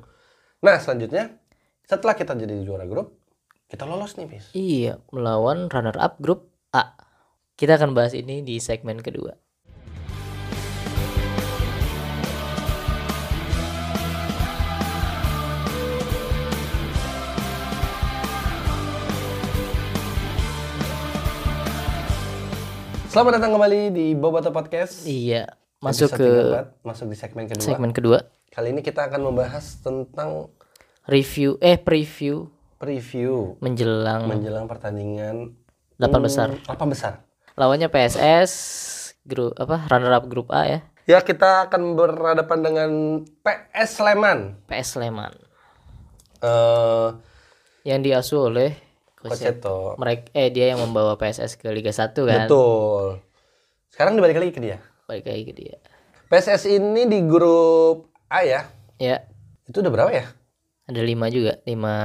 Nah, 0.67 0.83
selanjutnya 0.83 1.31
setelah 1.87 2.11
kita 2.11 2.35
jadi 2.35 2.59
juara 2.59 2.83
grup, 2.83 3.15
kita 3.71 3.87
lolos 3.87 4.19
nih, 4.19 4.27
Pis. 4.27 4.51
iya 4.51 4.99
melawan 5.15 5.71
runner 5.71 5.95
up 5.95 6.19
grup 6.19 6.51
A 6.75 6.91
kita 7.55 7.79
akan 7.79 7.95
bahas 7.95 8.11
ini 8.11 8.43
di 8.43 8.59
segmen 8.59 8.99
kedua 8.99 9.39
Selamat 23.07 23.39
datang 23.39 23.55
kembali 23.55 23.95
di 23.95 24.05
Boboto 24.19 24.51
Podcast. 24.51 25.07
iya 25.07 25.47
masuk 25.79 26.11
Episode 26.11 26.19
ke 26.19 26.29
34, 26.83 26.91
masuk 26.91 27.05
di 27.07 27.15
segmen 27.15 27.45
kedua. 27.47 27.63
segmen 27.63 27.91
kedua 27.95 28.19
Kali 28.51 28.73
ini 28.73 28.81
kita 28.81 29.05
akan 29.05 29.21
membahas 29.31 29.79
tentang 29.85 30.49
review 31.07 31.55
eh 31.59 31.75
preview 31.75 32.45
preview 32.77 33.55
menjelang 33.57 34.27
menjelang 34.27 34.65
pertandingan 34.65 35.55
delapan 35.95 36.21
besar 36.21 36.47
hmm, 36.49 36.63
delapan 36.63 36.87
besar. 36.87 37.13
lawannya 37.53 37.87
PSS 37.87 38.51
grup 39.23 39.55
apa 39.55 39.87
runner 39.87 40.13
up 40.13 40.27
grup 40.27 40.49
A 40.49 40.63
ya 40.67 40.81
Ya, 41.03 41.23
kita 41.23 41.63
akan 41.65 41.95
berhadapan 41.95 42.59
dengan 42.59 42.89
PS 43.39 43.95
Sleman. 43.95 44.59
PS 44.67 44.87
Sleman 44.93 45.31
Eh, 46.37 47.07
yang 47.81 48.03
diasuh 48.03 48.45
oleh 48.45 48.75
Koceto. 49.15 49.95
mereka 49.95 50.27
eh 50.31 50.51
dia 50.51 50.69
yang 50.69 50.77
membawa 50.77 51.15
PSS 51.15 51.55
ke 51.55 51.71
Liga 51.71 51.89
1 51.89 52.11
kan 52.13 52.45
Betul. 52.45 53.23
Sekarang 53.89 54.13
dibalik 54.13 54.37
lagi 54.37 54.51
ke 54.51 54.59
dia. 54.59 54.77
balik 55.07 55.25
lagi 55.25 55.43
ke 55.43 55.53
dia 55.55 55.79
PSS 56.27 56.67
ini 56.69 57.07
di 57.07 57.23
grup 57.23 58.11
A 58.27 58.43
ya. 58.43 58.67
ya 58.99 59.23
Itu 59.63 59.79
udah 59.79 59.89
berapa 59.89 60.11
ya? 60.11 60.27
Ada 60.87 61.01
lima 61.03 61.27
juga 61.27 61.59
lima 61.67 61.95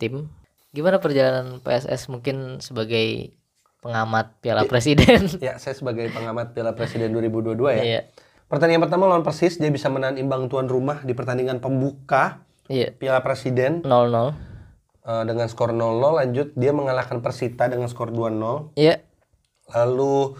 tim 0.00 0.32
gimana 0.72 0.96
perjalanan 0.98 1.60
PSS 1.60 2.08
mungkin 2.08 2.58
sebagai 2.64 3.36
pengamat 3.84 4.40
Piala 4.40 4.64
Presiden 4.68 5.28
Ya, 5.44 5.56
saya 5.56 5.76
sebagai 5.76 6.08
pengamat 6.12 6.52
Piala 6.52 6.76
Presiden 6.76 7.12
2022 7.16 7.80
ya. 7.80 7.84
iya 7.84 8.02
Pertandingan 8.50 8.82
pertama 8.82 9.06
lawan 9.06 9.22
Persis, 9.22 9.62
dia 9.62 9.70
bisa 9.70 9.86
menahan 9.86 10.18
imbang 10.18 10.50
tuan 10.50 10.66
rumah 10.66 11.06
di 11.06 11.14
pertandingan 11.14 11.62
pembuka 11.62 12.42
iya 12.66 12.90
Piala 12.90 13.22
Presiden 13.22 13.86
0-0 13.86 13.86
eh, 15.06 15.22
dengan 15.22 15.46
skor 15.46 15.70
0-0. 15.70 16.18
Lanjut 16.18 16.48
dia 16.58 16.74
mengalahkan 16.74 17.22
Persita 17.22 17.70
dengan 17.70 17.86
skor 17.86 18.10
2-0. 18.10 18.74
iya 18.74 19.06
Lalu 19.70 20.34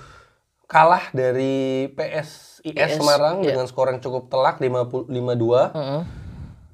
kalah 0.66 1.14
dari 1.14 1.86
PSIS 1.94 2.66
IS, 2.66 2.98
Semarang 2.98 3.46
iya. 3.46 3.54
dengan 3.54 3.70
skor 3.70 3.94
yang 3.94 4.02
cukup 4.02 4.26
telak 4.26 4.58
50 4.58 5.06
5-2. 5.06 5.70
Heeh. 5.70 6.02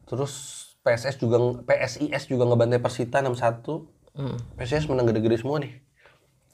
Terus 0.09 0.35
PSS 0.87 1.18
juga 1.18 1.42
PSIS 1.66 2.31
juga 2.31 2.46
ngebantai 2.46 2.79
Persita 2.79 3.18
6-1. 3.18 4.14
Hmm. 4.14 4.38
PSIS 4.55 4.87
menang 4.87 5.11
gede-gede 5.11 5.42
semua 5.42 5.59
nih. 5.59 5.83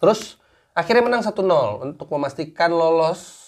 Terus 0.00 0.40
akhirnya 0.72 1.04
menang 1.04 1.20
1-0 1.20 1.36
untuk 1.84 2.08
memastikan 2.08 2.72
lolos 2.72 3.44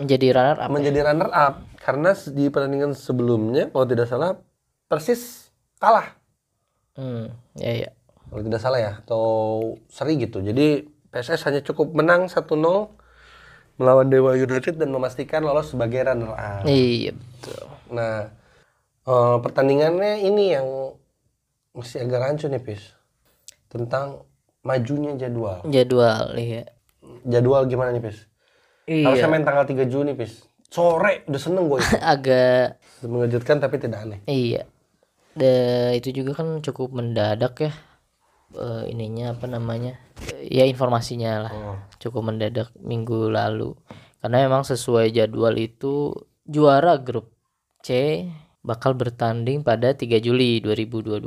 menjadi 0.00 0.32
runner 0.32 0.58
up 0.64 0.70
menjadi 0.72 1.00
runner 1.12 1.30
up 1.30 1.54
karena 1.76 2.10
di 2.16 2.48
pertandingan 2.48 2.96
sebelumnya 2.96 3.68
kalau 3.68 3.84
tidak 3.84 4.08
salah 4.08 4.40
Persis 4.88 5.52
kalah 5.76 6.16
hmm 6.96 7.30
ya 7.60 7.86
ya 7.86 7.90
kalau 8.32 8.42
tidak 8.42 8.60
salah 8.62 8.80
ya 8.82 8.92
atau 9.02 9.24
seri 9.90 10.14
gitu. 10.18 10.38
Jadi 10.42 10.86
PSS 11.10 11.42
hanya 11.50 11.60
cukup 11.66 11.90
menang 11.90 12.30
1-0 12.30 12.46
melawan 13.80 14.06
Dewa 14.06 14.38
United 14.38 14.78
dan 14.78 14.94
memastikan 14.94 15.42
lolos 15.42 15.74
sebagai 15.74 16.06
runner 16.06 16.30
up. 16.36 16.62
iya 16.66 17.10
betul 17.10 17.66
Nah, 17.90 18.30
eh, 19.06 19.36
pertandingannya 19.40 20.24
ini 20.26 20.44
yang 20.52 20.66
masih 21.76 22.04
agak 22.04 22.20
rancu 22.20 22.46
nih, 22.50 22.60
Pis. 22.60 22.96
Tentang 23.70 24.26
majunya 24.60 25.16
jadwal. 25.16 25.64
jadwal 25.72 26.36
iya 26.36 26.68
Jadwal 27.24 27.64
gimana 27.64 27.94
nih, 27.96 28.02
Pis? 28.04 28.28
Harusnya 28.84 29.28
iya 29.28 29.32
main 29.32 29.46
tanggal 29.46 29.64
3 29.64 29.86
Juni, 29.86 30.12
Pis. 30.18 30.44
Sore, 30.70 31.26
udah 31.26 31.40
seneng 31.40 31.66
gue. 31.66 31.82
agak 32.14 32.78
Mengejutkan 33.02 33.58
tapi 33.58 33.82
tidak 33.82 34.06
aneh. 34.06 34.20
Iya. 34.30 34.70
Da, 35.34 35.90
itu 35.94 36.14
juga 36.14 36.38
kan 36.38 36.62
cukup 36.62 36.94
mendadak 36.94 37.54
ya. 37.58 37.72
Eh, 38.54 38.94
ininya 38.94 39.34
apa 39.34 39.46
namanya? 39.46 39.98
Eh, 40.30 40.50
ya 40.50 40.66
informasinya 40.66 41.48
lah. 41.48 41.52
Oh. 41.54 41.78
Cukup 41.98 42.30
mendadak 42.30 42.70
minggu 42.78 43.30
lalu. 43.30 43.74
Karena 44.22 44.46
memang 44.46 44.62
sesuai 44.62 45.10
jadwal 45.10 45.56
itu 45.58 46.12
juara 46.44 46.98
grup 47.00 47.34
C 47.80 48.22
bakal 48.60 48.92
bertanding 48.92 49.64
pada 49.64 49.96
3 49.96 50.20
Juli 50.20 50.60
2022 50.60 51.24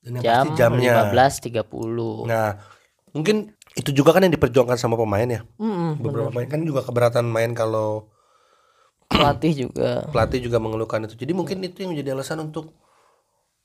Dan 0.00 0.16
yang 0.16 0.24
jam 0.24 0.44
jamnya. 0.56 1.12
15.30. 1.12 2.24
Nah, 2.24 2.56
mungkin 3.12 3.52
itu 3.76 3.90
juga 3.92 4.16
kan 4.16 4.24
yang 4.24 4.32
diperjuangkan 4.34 4.80
sama 4.80 4.96
pemain 4.96 5.28
ya. 5.28 5.40
Mm-mm, 5.60 6.00
Beberapa 6.00 6.32
pemain 6.32 6.48
kan 6.48 6.60
juga 6.64 6.80
keberatan 6.82 7.28
main 7.28 7.52
kalau 7.52 8.08
pelatih 9.12 9.68
juga. 9.68 10.08
pelatih 10.08 10.40
juga 10.40 10.56
mengeluhkan 10.56 11.04
itu. 11.04 11.14
Jadi 11.20 11.32
mungkin 11.36 11.60
itu 11.62 11.84
yang 11.84 11.92
menjadi 11.92 12.16
alasan 12.16 12.48
untuk 12.48 12.72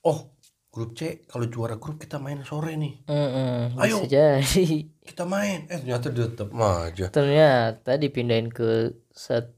oh, 0.04 0.36
grup 0.68 0.92
C 0.92 1.24
kalau 1.24 1.48
juara 1.48 1.80
grup 1.80 1.96
kita 1.96 2.20
main 2.20 2.44
sore 2.44 2.76
nih. 2.76 3.00
Mm-mm, 3.08 3.80
Ayo. 3.80 4.04
bisa 4.04 4.12
jadi. 4.12 4.92
Kita 5.00 5.24
main. 5.24 5.64
Eh 5.72 5.80
ternyata 5.80 6.12
tetap 6.12 6.48
aja. 6.52 7.06
Ternyata 7.08 7.96
dipindahin 7.96 8.52
ke 8.52 8.92
1 9.16 9.55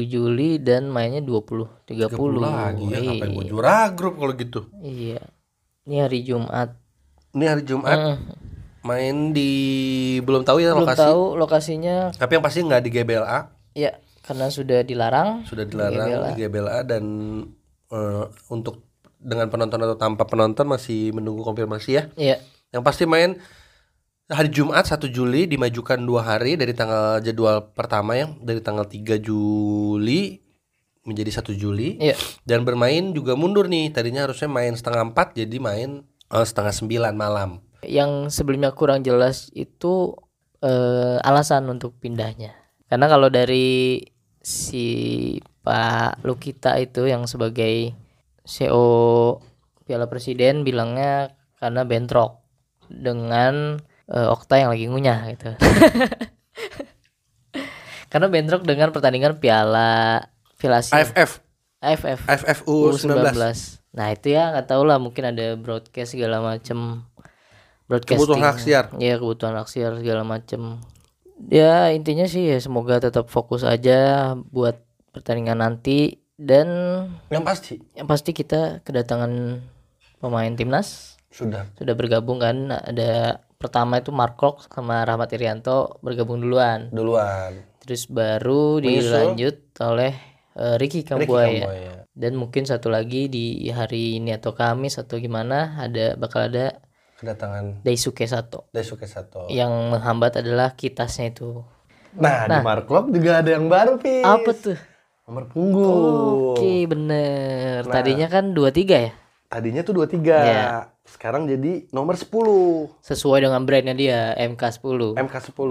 Juli 0.00 0.58
dan 0.58 0.88
mainnya 0.88 1.20
20 1.20 1.86
30, 1.86 2.10
30 2.10 2.38
lagi 2.38 2.82
ya 2.84 2.98
ngapain 3.00 3.32
juara 3.44 3.90
grup 3.90 4.18
kalau 4.18 4.34
gitu. 4.34 4.66
Iya. 4.78 5.22
Ini 5.84 5.96
hari 6.00 6.20
Jumat. 6.22 6.74
Ini 7.30 7.44
hari 7.46 7.62
Jumat 7.62 7.94
Mm, 7.94 8.16
main 8.82 9.16
di 9.30 9.50
belum 10.20 10.42
tahu 10.42 10.60
ya 10.60 10.72
belum 10.72 10.84
lokasi. 10.84 11.00
tahu 11.00 11.22
lokasinya 11.34 11.96
Tapi 12.12 12.30
yang 12.32 12.44
pasti 12.44 12.60
nggak 12.60 12.82
di 12.82 12.90
GBLA, 12.90 13.38
ya 13.72 13.92
karena 14.20 14.46
sudah 14.48 14.80
dilarang. 14.80 15.44
sudah 15.44 15.64
dilarang 15.64 16.08
di 16.30 16.42
GBLA 16.42 16.84
dan 16.84 17.04
eh, 17.88 18.24
untuk 18.48 18.84
dengan 19.16 19.48
penonton 19.48 19.80
atau 19.80 19.96
tanpa 19.96 20.24
penonton 20.24 20.68
masih 20.68 21.12
menunggu 21.12 21.40
konfirmasi 21.42 21.90
ya. 21.90 22.02
Iya. 22.14 22.36
Yang 22.70 22.82
pasti 22.84 23.04
main 23.04 23.40
hari 24.28 24.48
Jumat 24.48 24.88
1 24.88 25.04
Juli 25.12 25.44
dimajukan 25.44 26.00
dua 26.00 26.24
hari 26.24 26.56
dari 26.56 26.72
tanggal 26.72 27.20
jadwal 27.20 27.60
pertama 27.76 28.16
yang 28.16 28.40
dari 28.40 28.64
tanggal 28.64 28.88
3 28.88 29.20
Juli 29.20 30.40
menjadi 31.04 31.44
1 31.44 31.52
Juli 31.52 32.00
Iya. 32.00 32.16
dan 32.48 32.64
bermain 32.64 33.12
juga 33.12 33.36
mundur 33.36 33.68
nih 33.68 33.92
tadinya 33.92 34.24
harusnya 34.24 34.48
main 34.48 34.72
setengah 34.72 35.12
empat 35.12 35.36
jadi 35.36 35.56
main 35.60 36.00
eh, 36.32 36.44
setengah 36.44 36.72
sembilan 36.72 37.12
malam 37.12 37.60
Yang 37.84 38.32
sebelumnya 38.32 38.72
kurang 38.72 39.04
jelas 39.04 39.52
itu 39.52 40.16
eh, 40.64 41.20
alasan 41.20 41.68
untuk 41.68 42.00
pindahnya. 42.00 42.56
Karena 42.88 43.12
kalau 43.12 43.28
dari 43.28 44.00
si 44.40 45.36
Pak 45.60 46.24
Lukita 46.24 46.80
itu 46.80 47.04
yang 47.04 47.28
sebagai 47.28 47.92
CEO 48.48 48.84
Piala 49.84 50.08
Presiden 50.08 50.64
bilangnya 50.64 51.36
karena 51.60 51.84
bentrok 51.84 52.40
dengan 52.88 53.76
eh, 54.10 54.28
Okta 54.28 54.60
yang 54.60 54.70
lagi 54.72 54.86
ngunyah 54.88 55.18
gitu. 55.36 55.50
Karena 58.10 58.26
bentrok 58.30 58.62
dengan 58.62 58.94
pertandingan 58.94 59.42
Piala 59.42 60.22
Piala 60.54 60.78
Asia. 60.78 61.02
AFF, 61.02 61.42
AFF 61.82 62.20
AFF 62.30 62.58
U19. 62.68 63.34
Nah 63.94 64.06
itu 64.10 64.34
ya 64.34 64.50
nggak 64.54 64.66
tahu 64.70 64.82
lah 64.86 64.98
mungkin 64.98 65.34
ada 65.34 65.54
broadcast 65.58 66.14
segala 66.14 66.42
macem 66.42 67.02
broadcasting. 67.90 68.22
Kebutuhan 68.22 68.46
hak 68.46 68.58
siar. 68.62 68.84
Iya 68.98 69.18
kebutuhan 69.18 69.54
hak 69.58 69.68
siar 69.70 69.92
segala 69.98 70.22
macem. 70.22 70.78
Ya 71.50 71.90
intinya 71.90 72.26
sih 72.30 72.46
ya 72.46 72.58
semoga 72.62 73.02
tetap 73.02 73.26
fokus 73.26 73.66
aja 73.66 74.32
buat 74.50 74.78
pertandingan 75.10 75.62
nanti 75.62 76.22
dan 76.34 76.66
Yang 77.30 77.44
pasti 77.46 77.74
yang 77.94 78.06
pasti 78.10 78.30
kita 78.34 78.82
kedatangan 78.82 79.62
pemain 80.18 80.54
timnas 80.54 81.18
sudah. 81.30 81.70
sudah 81.78 81.94
bergabung 81.94 82.42
kan 82.42 82.70
ada 82.70 83.42
pertama 83.64 83.96
itu 83.96 84.10
Mark 84.10 84.36
Klok 84.36 84.68
sama 84.68 85.00
Rahmat 85.02 85.32
Irianto 85.32 85.96
bergabung 85.98 86.36
duluan 86.36 86.88
Duluan. 86.90 87.56
terus 87.78 88.04
baru 88.06 88.76
dilanjut 88.78 89.56
oleh 89.80 90.12
eh, 90.52 90.76
Ricky 90.76 91.00
Ricky 91.00 91.08
Kambuaya 91.08 91.64
Kamboya. 91.64 91.94
dan 92.12 92.32
mungkin 92.34 92.62
satu 92.62 92.86
lagi 92.86 93.26
di 93.26 93.44
hari 93.68 94.16
ini 94.16 94.30
atau 94.30 94.52
Kamis 94.52 94.96
atau 94.96 95.16
gimana 95.16 95.80
ada 95.80 96.12
bakal 96.14 96.46
ada 96.46 96.76
Kedatangan 97.14 97.80
Daisuke 97.80 98.24
Sato 98.24 98.68
Daisuke 98.68 99.06
Sato. 99.06 99.48
yang 99.48 99.72
menghambat 99.88 100.36
adalah 100.36 100.72
kitasnya 100.72 101.30
itu 101.30 101.64
Nah, 102.14 102.46
di 102.46 102.58
Mark 102.60 102.86
Klok 102.86 103.10
juga 103.10 103.42
ada 103.42 103.50
yang 103.50 103.66
baru, 103.66 103.98
Pis. 103.98 104.22
apa 104.22 104.50
tuh 104.52 104.78
Nomor 105.24 105.48
punggung. 105.48 106.54
oke 106.54 106.74
bener 106.86 107.82
Nah. 107.82 107.90
tadinya 107.90 108.28
kan 108.28 108.52
23 108.52 108.98
ya 109.00 109.12
Tadinya 109.44 109.80
tuh 109.80 109.94
23. 109.96 110.34
Iya. 110.34 110.93
Sekarang 111.24 111.48
jadi 111.48 111.88
nomor 111.88 112.20
10. 112.20 113.00
sesuai 113.00 113.48
dengan 113.48 113.64
brandnya 113.64 113.96
dia 113.96 114.36
MK10 114.36 115.16
MK10 115.16 115.70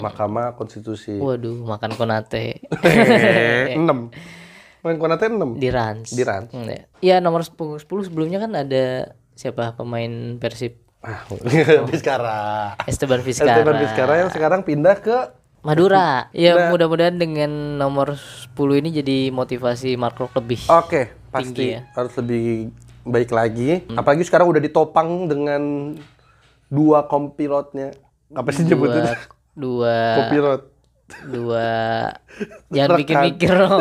Mahkamah 0.00 0.56
Konstitusi. 0.56 1.12
waduh 1.12 1.60
makan 1.60 1.92
konate 1.92 2.64
6. 3.76 3.84
Main 4.80 4.96
Konate 4.96 5.28
6. 5.28 5.60
di 5.60 5.68
Rans 5.68 6.08
Di 6.08 6.24
Rans. 6.24 6.48
Hmm, 6.48 6.64
ya. 6.64 6.88
ya 7.04 7.16
nomor 7.20 7.44
10, 7.44 7.84
10 7.84 8.08
sebelumnya 8.08 8.40
kan 8.40 8.56
ada 8.56 9.12
siapa 9.36 9.76
pemain 9.76 10.08
Persib 10.40 10.80
Ah, 10.98 11.20
Vizcara. 11.92 12.72
Esteban 12.82 13.20
Vizcara 13.20 13.60
Esteban 13.60 13.76
Vizcara 13.76 14.12
yang 14.16 14.32
sekarang 14.32 14.64
pindah 14.64 14.96
ke 14.96 15.36
Madura 15.60 16.32
ya 16.32 16.56
Nah. 16.56 16.72
mudah-mudahan 16.72 17.20
dengan 17.20 17.52
nomor 17.76 18.16
10 18.16 18.56
ini 18.80 18.88
jadi 18.94 19.28
motivasi 19.28 20.00
Mark 20.00 20.16
Klok 20.16 20.32
lebih 20.34 20.64
Oke, 20.66 21.12
pasti 21.28 21.52
Tinggi 21.52 21.76
ya. 21.76 21.84
harus 21.92 22.16
lebih 22.16 22.72
baik 23.08 23.30
lagi. 23.30 23.82
Apalagi 23.90 24.22
sekarang 24.22 24.46
udah 24.46 24.60
ditopang 24.60 25.26
dengan 25.26 25.62
dua 26.66 27.04
kompilotnya. 27.04 27.96
Apa 28.30 28.52
sih 28.52 28.62
dua 28.62 28.70
nyebutnya? 28.70 29.04
dua 29.52 29.96
Kompilot. 30.16 30.62
dua 31.26 31.68
jangan 32.70 32.88
Rekan. 32.92 33.00
bikin 33.00 33.16
mikir 33.24 33.52
dong 33.56 33.80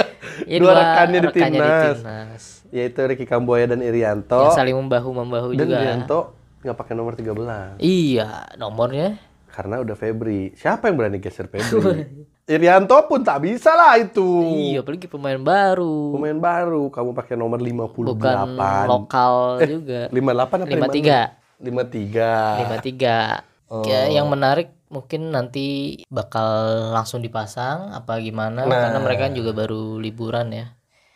ya, 0.52 0.56
Dua 0.60 0.72
rekannya 0.72 1.18
di 1.18 1.28
timnas. 1.32 1.96
timnas. 1.96 2.44
Yaitu 2.68 3.00
Ricky 3.02 3.24
Kamboya 3.24 3.64
dan 3.66 3.80
Irianto. 3.80 4.36
yang 4.38 4.52
saling 4.52 4.76
membahu 4.76 5.08
membahu 5.10 5.56
dan 5.56 5.64
juga 5.64 5.74
Irianto 5.80 6.20
nggak 6.60 6.76
pakai 6.76 6.92
nomor 6.92 7.16
13 7.16 7.80
iya 7.80 8.52
nomornya 8.54 9.16
karena 9.48 9.80
udah 9.80 9.96
Febri. 9.96 10.52
Siapa 10.54 10.86
yang 10.86 10.94
berani 10.94 11.18
geser 11.18 11.48
Febri? 11.48 12.04
Irianto 12.48 12.96
pun 13.04 13.20
tak 13.20 13.44
bisa 13.44 13.70
lah 13.70 13.94
itu. 13.94 14.24
iya 14.48 14.80
apalagi 14.80 15.04
pemain 15.04 15.36
baru 15.36 16.16
Pemain 16.16 16.38
baru, 16.38 16.88
kamu 16.88 17.10
pakai 17.12 17.34
nomor 17.34 17.60
58. 17.60 18.08
bukan 18.08 18.46
lokal 18.88 19.34
juga 19.62 20.08
58 20.08 20.64
apa 20.64 20.88
53 20.88 21.60
53. 21.60 23.44
53 23.44 23.44
Oh. 23.68 23.84
Ya, 23.84 24.08
yang 24.08 24.24
menarik 24.26 24.72
mungkin 24.88 25.28
nanti 25.28 26.00
bakal 26.08 26.48
langsung 26.88 27.20
dipasang 27.20 27.92
apa 27.92 28.16
gimana 28.16 28.64
Nah. 28.64 28.88
karena 28.88 28.98
mereka 28.98 29.28
kan 29.28 29.36
juga 29.36 29.52
baru 29.52 30.00
liburan 30.00 30.48
ya 30.48 30.72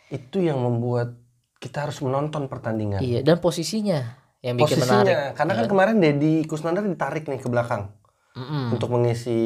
Itu 0.07 0.37
yang 0.37 0.61
membuat 0.61 1.17
kita 1.57 1.89
harus 1.89 1.97
menonton 1.97 2.45
pertandingan. 2.45 3.01
iya 3.01 3.25
dan 3.25 3.41
posisinya 3.41 4.21
yang 4.39 4.53
bikin 4.55 4.77
Posisinya, 4.77 5.01
menarik 5.01 5.17
karena 5.33 5.53
kan 5.55 5.65
kemarin 5.65 5.95
Dedi 5.97 6.45
Kusnandar 6.45 6.85
ditarik 6.85 7.25
nih 7.25 7.41
ke 7.41 7.49
belakang 7.49 7.89
Mm-mm. 8.37 8.77
untuk 8.77 8.93
mengisi 8.93 9.41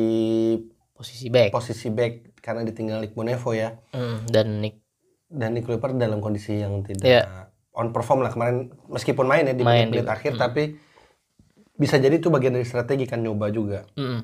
posisi 0.97 1.29
back 1.29 1.53
posisi 1.53 1.88
back 1.88 2.41
karena 2.41 2.65
ditinggal 2.65 2.99
Nick 2.99 3.13
Bonevo 3.13 3.53
ya. 3.53 3.77
Mm, 3.93 4.17
dan 4.27 4.47
Nick 4.57 4.75
Dan 5.27 5.53
Nick 5.53 5.63
Kuiper 5.63 5.91
dalam 5.93 6.17
kondisi 6.17 6.55
yang 6.55 6.81
tidak 6.81 7.03
Iya. 7.03 7.51
on 7.71 7.91
perform 7.91 8.23
lah 8.23 8.31
kemarin 8.31 8.71
meskipun 8.88 9.23
main 9.23 9.43
ya 9.43 9.51
di 9.51 9.62
Main 9.62 9.88
menit-menit 9.88 10.07
akhir 10.10 10.33
tapi 10.36 10.79
bisa 11.73 11.95
jadi 11.95 12.15
itu 12.15 12.27
bagian 12.27 12.51
dari 12.51 12.63
strategi 12.63 13.05
kan 13.05 13.21
nyoba 13.21 13.51
juga. 13.51 13.86
Mm-mm. 13.93 14.23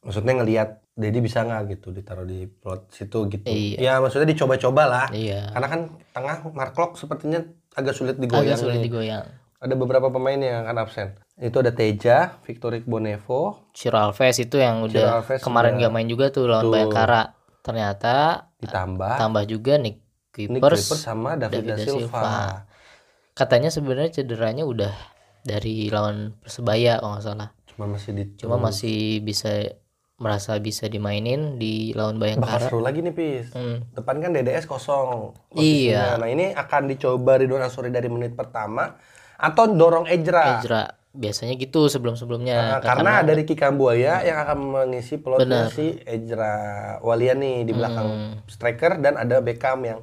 Maksudnya 0.00 0.34
ngelihat 0.34 0.68
Dedi 0.92 1.18
bisa 1.18 1.40
nggak 1.40 1.62
gitu 1.70 1.88
ditaruh 1.90 2.22
di 2.22 2.44
plot 2.46 2.88
situ 2.90 3.28
gitu. 3.28 3.44
Iya. 3.44 3.76
Ya 3.76 3.92
maksudnya 3.98 4.24
dicoba-coba 4.26 4.82
lah. 4.84 5.06
iya 5.10 5.50
Karena 5.50 5.68
kan 5.68 5.80
tengah 6.10 6.36
Mark 6.52 6.72
Klok 6.72 6.96
sepertinya 6.96 7.42
agak 7.72 7.92
sulit 7.92 8.16
digoyang. 8.16 8.46
agak 8.46 8.56
sulit 8.56 8.78
nih. 8.78 8.86
digoyang 8.86 9.24
Ada 9.62 9.78
beberapa 9.78 10.10
pemain 10.10 10.34
yang 10.34 10.66
akan 10.66 10.76
absen. 10.82 11.14
Itu 11.38 11.62
ada 11.62 11.70
Teja, 11.70 12.42
Victoric 12.42 12.82
Bonevo, 12.82 13.70
Ciro 13.70 13.94
Alves 13.96 14.36
itu 14.36 14.58
yang 14.58 14.82
udah 14.82 15.22
Alves 15.22 15.38
kemarin 15.38 15.78
udah- 15.78 15.86
gak 15.86 15.92
main 15.94 16.08
juga 16.10 16.26
tuh 16.28 16.50
lawan 16.50 16.66
Tuh. 16.66 16.72
Bayangkara 16.74 17.22
ternyata 17.62 18.14
ditambah 18.58 19.14
tambah 19.16 19.46
juga 19.46 19.78
Nick 19.78 20.02
Kuipers 20.34 20.82
sama 20.98 21.38
David, 21.38 21.62
David 21.62 21.68
da 21.68 21.76
Silva. 21.78 21.94
Silva. 21.94 22.34
katanya 23.32 23.70
sebenarnya 23.70 24.10
cederanya 24.12 24.66
udah 24.66 24.90
dari 25.40 25.86
lawan 25.86 26.34
Persebaya 26.36 26.98
kalau 26.98 27.14
nggak 27.14 27.24
salah 27.24 27.48
Cuma 27.64 27.86
masih 27.86 28.10
di 28.12 28.24
cuma 28.34 28.58
masih 28.58 29.22
bisa 29.22 29.62
merasa 30.18 30.58
bisa 30.58 30.86
dimainin 30.86 31.56
di 31.56 31.94
lawan 31.94 32.18
bakal 32.18 32.42
Bayangkara 32.42 32.66
seru 32.66 32.78
lagi 32.78 33.00
nih 33.00 33.10
Pis. 33.10 33.50
Hmm. 33.50 33.86
Depan 33.90 34.18
kan 34.18 34.30
DDS 34.30 34.66
kosong. 34.66 35.34
Iya. 35.50 36.14
posisinya. 36.14 36.18
Nah, 36.18 36.28
ini 36.28 36.46
akan 36.52 36.82
dicoba 36.86 37.38
Ridwan 37.38 37.62
Asuri 37.62 37.90
dari 37.90 38.06
menit 38.06 38.34
pertama 38.34 38.94
atau 39.42 39.66
dorong 39.66 40.06
Ejra. 40.06 40.62
Ezra 40.62 40.84
biasanya 41.12 41.60
gitu 41.60 41.92
sebelum-sebelumnya. 41.92 42.56
Nah, 42.56 42.80
karena 42.80 43.20
ada 43.20 43.36
Ricky 43.36 43.52
Kambuaya 43.52 44.24
yang 44.24 44.40
akan 44.40 44.58
mengisi 44.64 45.20
plotnya 45.20 45.68
Benar. 45.68 45.76
si 45.76 46.00
Ejra 46.08 46.54
Waliani 47.04 47.68
di 47.68 47.72
belakang 47.76 48.08
Hmm. 48.08 48.34
striker 48.48 48.96
dan 48.96 49.20
ada 49.20 49.44
Beckham 49.44 49.84
yang 49.84 50.00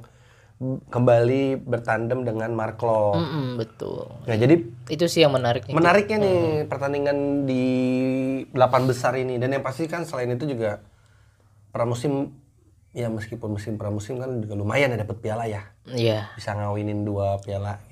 kembali 0.60 1.56
bertandem 1.56 2.22
dengan 2.22 2.52
Marklo. 2.52 3.16
Mm-mm, 3.16 3.56
betul. 3.56 4.06
Nah, 4.28 4.36
jadi 4.36 4.60
itu 4.86 5.04
sih 5.08 5.24
yang 5.24 5.32
menarik 5.32 5.64
nih 5.66 5.72
menariknya 5.72 6.18
nih 6.20 6.40
pertandingan 6.68 7.48
di 7.48 7.64
delapan 8.52 8.84
besar 8.84 9.16
ini. 9.16 9.40
Dan 9.40 9.56
yang 9.56 9.64
pasti 9.64 9.88
kan 9.88 10.04
selain 10.04 10.30
itu 10.30 10.44
juga 10.46 10.78
pramusim 11.72 12.30
ya 12.92 13.08
meskipun 13.08 13.56
musim 13.56 13.80
pramusim 13.80 14.20
kan 14.20 14.42
juga 14.44 14.54
lumayan 14.54 14.94
ya 14.94 15.00
dapat 15.00 15.16
piala 15.18 15.48
ya. 15.48 15.64
Iya. 15.90 16.28
Bisa 16.38 16.54
ngawinin 16.54 17.02
dua 17.02 17.40
piala. 17.42 17.80
gitu 17.82 17.89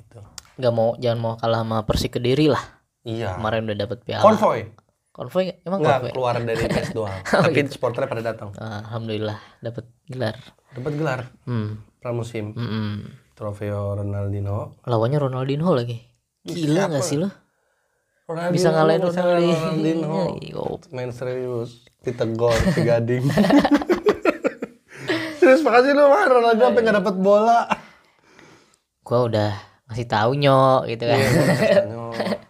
nggak 0.58 0.74
mau 0.74 0.98
jangan 0.98 1.18
mau 1.22 1.32
kalah 1.38 1.62
sama 1.62 1.86
Persik 1.86 2.18
Kediri 2.18 2.50
lah. 2.50 2.82
Iya. 3.06 3.38
Kemarin 3.38 3.70
udah 3.70 3.78
dapet 3.78 3.98
piala. 4.02 4.26
Konvoy? 4.26 4.66
Konvoy? 5.14 5.54
Emang 5.62 5.78
nggak 5.80 6.12
keluar 6.12 6.34
dari 6.42 6.66
tes 6.76 6.90
doang. 6.90 7.14
Oh, 7.14 7.46
tapi 7.46 7.62
gitu. 7.62 7.78
supporternya 7.78 8.10
pada 8.10 8.22
datang. 8.34 8.48
Alhamdulillah 8.58 9.38
dapet 9.62 9.86
gelar. 10.10 10.36
Dapat 10.74 10.92
gelar? 10.98 11.20
Hmm. 11.46 11.86
pramusim. 11.98 12.54
Mm-mm. 12.54 13.10
trofeo 13.34 13.98
Ronaldinho. 13.98 14.78
Lawannya 14.86 15.18
Ronaldinho 15.18 15.70
lagi. 15.74 15.98
Gila 16.46 16.90
nggak 16.90 17.02
sih 17.02 17.18
lo 17.18 17.30
Ronaldinho 18.30 18.54
bisa 18.54 18.70
ngalahin 18.70 19.02
Ronaldinho. 19.02 19.58
Ronaldinho 19.66 20.22
Yo, 20.42 20.78
main 20.94 21.10
serius. 21.10 21.82
Ditegur 22.02 22.54
si 22.74 22.82
gading 22.86 23.26
serius 25.38 25.62
makasih 25.66 25.98
lu 25.98 26.06
mah 26.06 26.22
Ronaldo 26.30 26.70
sampai 26.70 26.82
nggak 26.86 26.98
dapat 27.02 27.16
bola. 27.18 27.66
Gua 29.02 29.26
udah 29.26 29.67
ngasih 29.88 30.06
tahu 30.06 30.30
nyok 30.36 30.80
gitu 30.92 31.04
kan. 31.08 31.18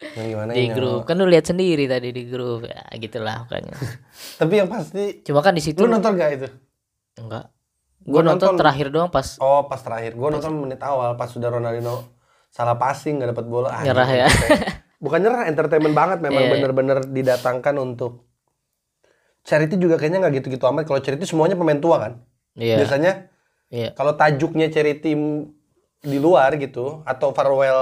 Yang 0.00 0.26
gimana 0.32 0.50
di 0.56 0.64
grup. 0.72 1.04
Kan 1.04 1.20
lu 1.20 1.28
lihat 1.28 1.44
sendiri 1.46 1.84
tadi 1.84 2.08
di 2.10 2.24
grup. 2.24 2.64
Ya 2.64 2.82
gitulah 2.96 3.44
pokoknya. 3.44 3.76
Tapi 4.40 4.52
yang 4.56 4.68
pasti 4.72 5.20
cuma 5.22 5.44
kan 5.44 5.52
di 5.52 5.62
situ 5.62 5.84
lu 5.84 5.92
nonton 5.92 6.16
gak 6.16 6.30
itu? 6.40 6.48
Enggak. 7.20 7.52
Gua 8.00 8.24
gua 8.24 8.32
nonton, 8.32 8.56
nonton. 8.56 8.60
terakhir 8.64 8.86
doang 8.88 9.12
pas 9.12 9.36
oh 9.44 9.68
pas 9.68 9.76
terakhir. 9.76 10.16
Gua 10.16 10.32
nonton 10.32 10.56
menit 10.56 10.80
awal 10.80 11.20
pas 11.20 11.28
sudah 11.28 11.52
Ronaldinho 11.52 12.16
salah 12.50 12.80
passing 12.80 13.20
nggak 13.20 13.36
dapat 13.36 13.46
bola. 13.46 13.68
Ah, 13.70 13.84
Nyerah 13.84 14.10
ya. 14.10 14.26
bukan 14.98 15.20
nyerah 15.20 15.46
entertainment 15.46 15.94
banget 15.94 16.18
memang 16.24 16.48
Iya. 16.48 16.52
bener-bener 16.56 16.98
didatangkan 17.04 17.76
untuk 17.76 18.24
charity 19.44 19.76
juga 19.76 20.00
kayaknya 20.00 20.24
nggak 20.26 20.42
gitu-gitu 20.42 20.64
amat. 20.64 20.88
Kalau 20.88 21.00
charity 21.04 21.28
semuanya 21.28 21.60
pemain 21.60 21.78
tua 21.78 22.00
kan? 22.00 22.12
Iya. 22.56 22.80
Biasanya 22.82 23.12
iya. 23.68 23.92
kalau 23.92 24.16
tajuknya 24.16 24.72
charity 24.72 25.12
di 26.00 26.18
luar 26.18 26.56
gitu 26.56 27.04
atau 27.04 27.32
farewell 27.36 27.80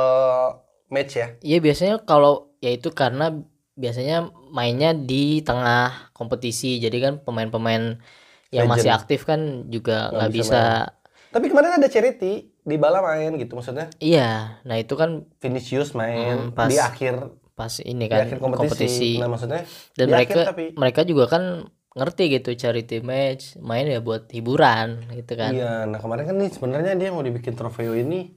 match 0.91 1.19
ya 1.19 1.27
iya 1.43 1.59
biasanya 1.63 2.03
kalau 2.03 2.51
ya 2.59 2.75
itu 2.75 2.91
karena 2.91 3.31
biasanya 3.79 4.35
mainnya 4.51 4.91
di 4.91 5.39
tengah 5.47 6.11
kompetisi 6.11 6.83
jadi 6.83 6.99
kan 6.99 7.15
pemain-pemain 7.23 8.03
yang 8.51 8.67
Legend. 8.67 8.73
masih 8.75 8.91
aktif 8.91 9.23
kan 9.23 9.71
juga 9.71 10.11
nggak 10.11 10.31
bisa 10.35 10.61
bisa, 10.89 11.31
tapi 11.31 11.47
kemarin 11.53 11.79
ada 11.79 11.87
charity 11.87 12.51
di 12.51 12.77
bala 12.81 13.05
main 13.05 13.37
gitu 13.39 13.55
maksudnya 13.55 13.93
iya 14.03 14.59
nah 14.67 14.75
itu 14.75 14.99
kan 14.99 15.29
Vinicius 15.39 15.95
main 15.95 16.51
Hmm, 16.51 16.57
pas. 16.57 16.67
di 16.67 16.81
akhir 16.81 17.39
pas 17.55 17.75
ini 17.83 18.07
di 18.07 18.11
kan 18.11 18.23
akhir 18.23 18.39
kompetisi. 18.39 19.19
Nah, 19.19 19.27
maksudnya 19.27 19.67
dan 19.99 20.07
di 20.07 20.13
mereka 20.15 20.31
akhir 20.31 20.47
tapi 20.47 20.65
mereka 20.79 21.01
juga 21.03 21.27
kan 21.27 21.67
ngerti 21.99 22.25
gitu 22.33 22.55
charity 22.55 23.03
match 23.03 23.59
main 23.59 23.85
ya 23.85 23.99
buat 23.99 24.31
hiburan 24.31 25.11
gitu 25.13 25.35
kan 25.35 25.51
iya, 25.51 25.83
nah 25.85 25.99
kemarin 25.99 26.25
kan 26.25 26.37
nih 26.39 26.51
sebenarnya 26.51 26.95
dia 26.95 27.11
mau 27.11 27.21
dibikin 27.21 27.53
trofeo 27.53 27.93
ini 27.93 28.33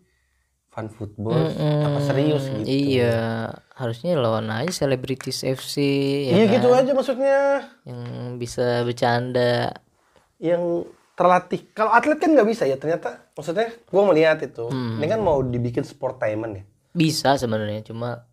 fun 0.68 0.88
football 0.88 1.52
Mm-mm. 1.52 1.84
apa 1.84 2.00
serius 2.02 2.48
gitu. 2.48 2.64
iya 2.66 3.52
harusnya 3.76 4.16
lawan 4.16 4.50
aja 4.50 4.72
selebritis 4.72 5.44
FC 5.44 5.76
ya 6.26 6.34
Iya 6.34 6.46
kan? 6.48 6.54
gitu 6.58 6.68
aja 6.72 6.92
maksudnya 6.92 7.40
yang 7.84 8.02
bisa 8.36 8.82
bercanda 8.82 9.76
yang 10.40 10.88
terlatih. 11.12 11.70
Kalau 11.78 11.94
atlet 11.94 12.18
kan 12.18 12.34
nggak 12.34 12.50
bisa 12.50 12.66
ya 12.66 12.82
ternyata. 12.82 13.30
Maksudnya 13.38 13.70
gue 13.70 14.02
melihat 14.10 14.42
itu. 14.42 14.74
Hmm. 14.74 14.98
Ini 14.98 15.06
kan 15.06 15.20
mau 15.22 15.38
dibikin 15.46 15.86
sportainment 15.86 16.54
ya. 16.58 16.64
bisa 16.92 17.38
sebenarnya 17.38 17.86
cuma 17.86 18.26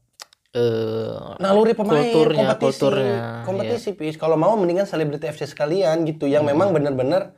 eh 0.51 1.37
Naluri 1.39 1.73
pemain, 1.73 2.01
Kulturnya, 2.01 2.41
kompetisi, 2.51 2.81
kulturnya, 2.81 3.19
kompetisi 3.45 3.91
Pis. 3.93 4.17
Kalau 4.17 4.35
mau 4.35 4.55
mendingan 4.55 4.85
selebriti 4.85 5.25
FC 5.25 5.45
sekalian 5.47 6.03
gitu, 6.03 6.25
yang 6.25 6.43
Hmm. 6.43 6.53
memang 6.53 6.73
bener-bener 6.73 7.37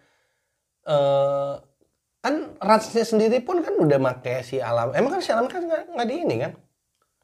eh 0.82 1.54
kan 2.20 2.34
Ransnya 2.56 3.02
sendiri 3.02 3.40
pun 3.40 3.58
kan 3.58 3.72
udah 3.74 3.98
make 3.98 4.42
si 4.42 4.58
Alam. 4.58 4.92
Emang 4.92 5.10
kan 5.10 5.20
si 5.20 5.30
Alam 5.30 5.46
kan 5.46 5.64
nggak 5.64 6.06
di 6.06 6.16
ini 6.18 6.36
kan? 6.38 6.52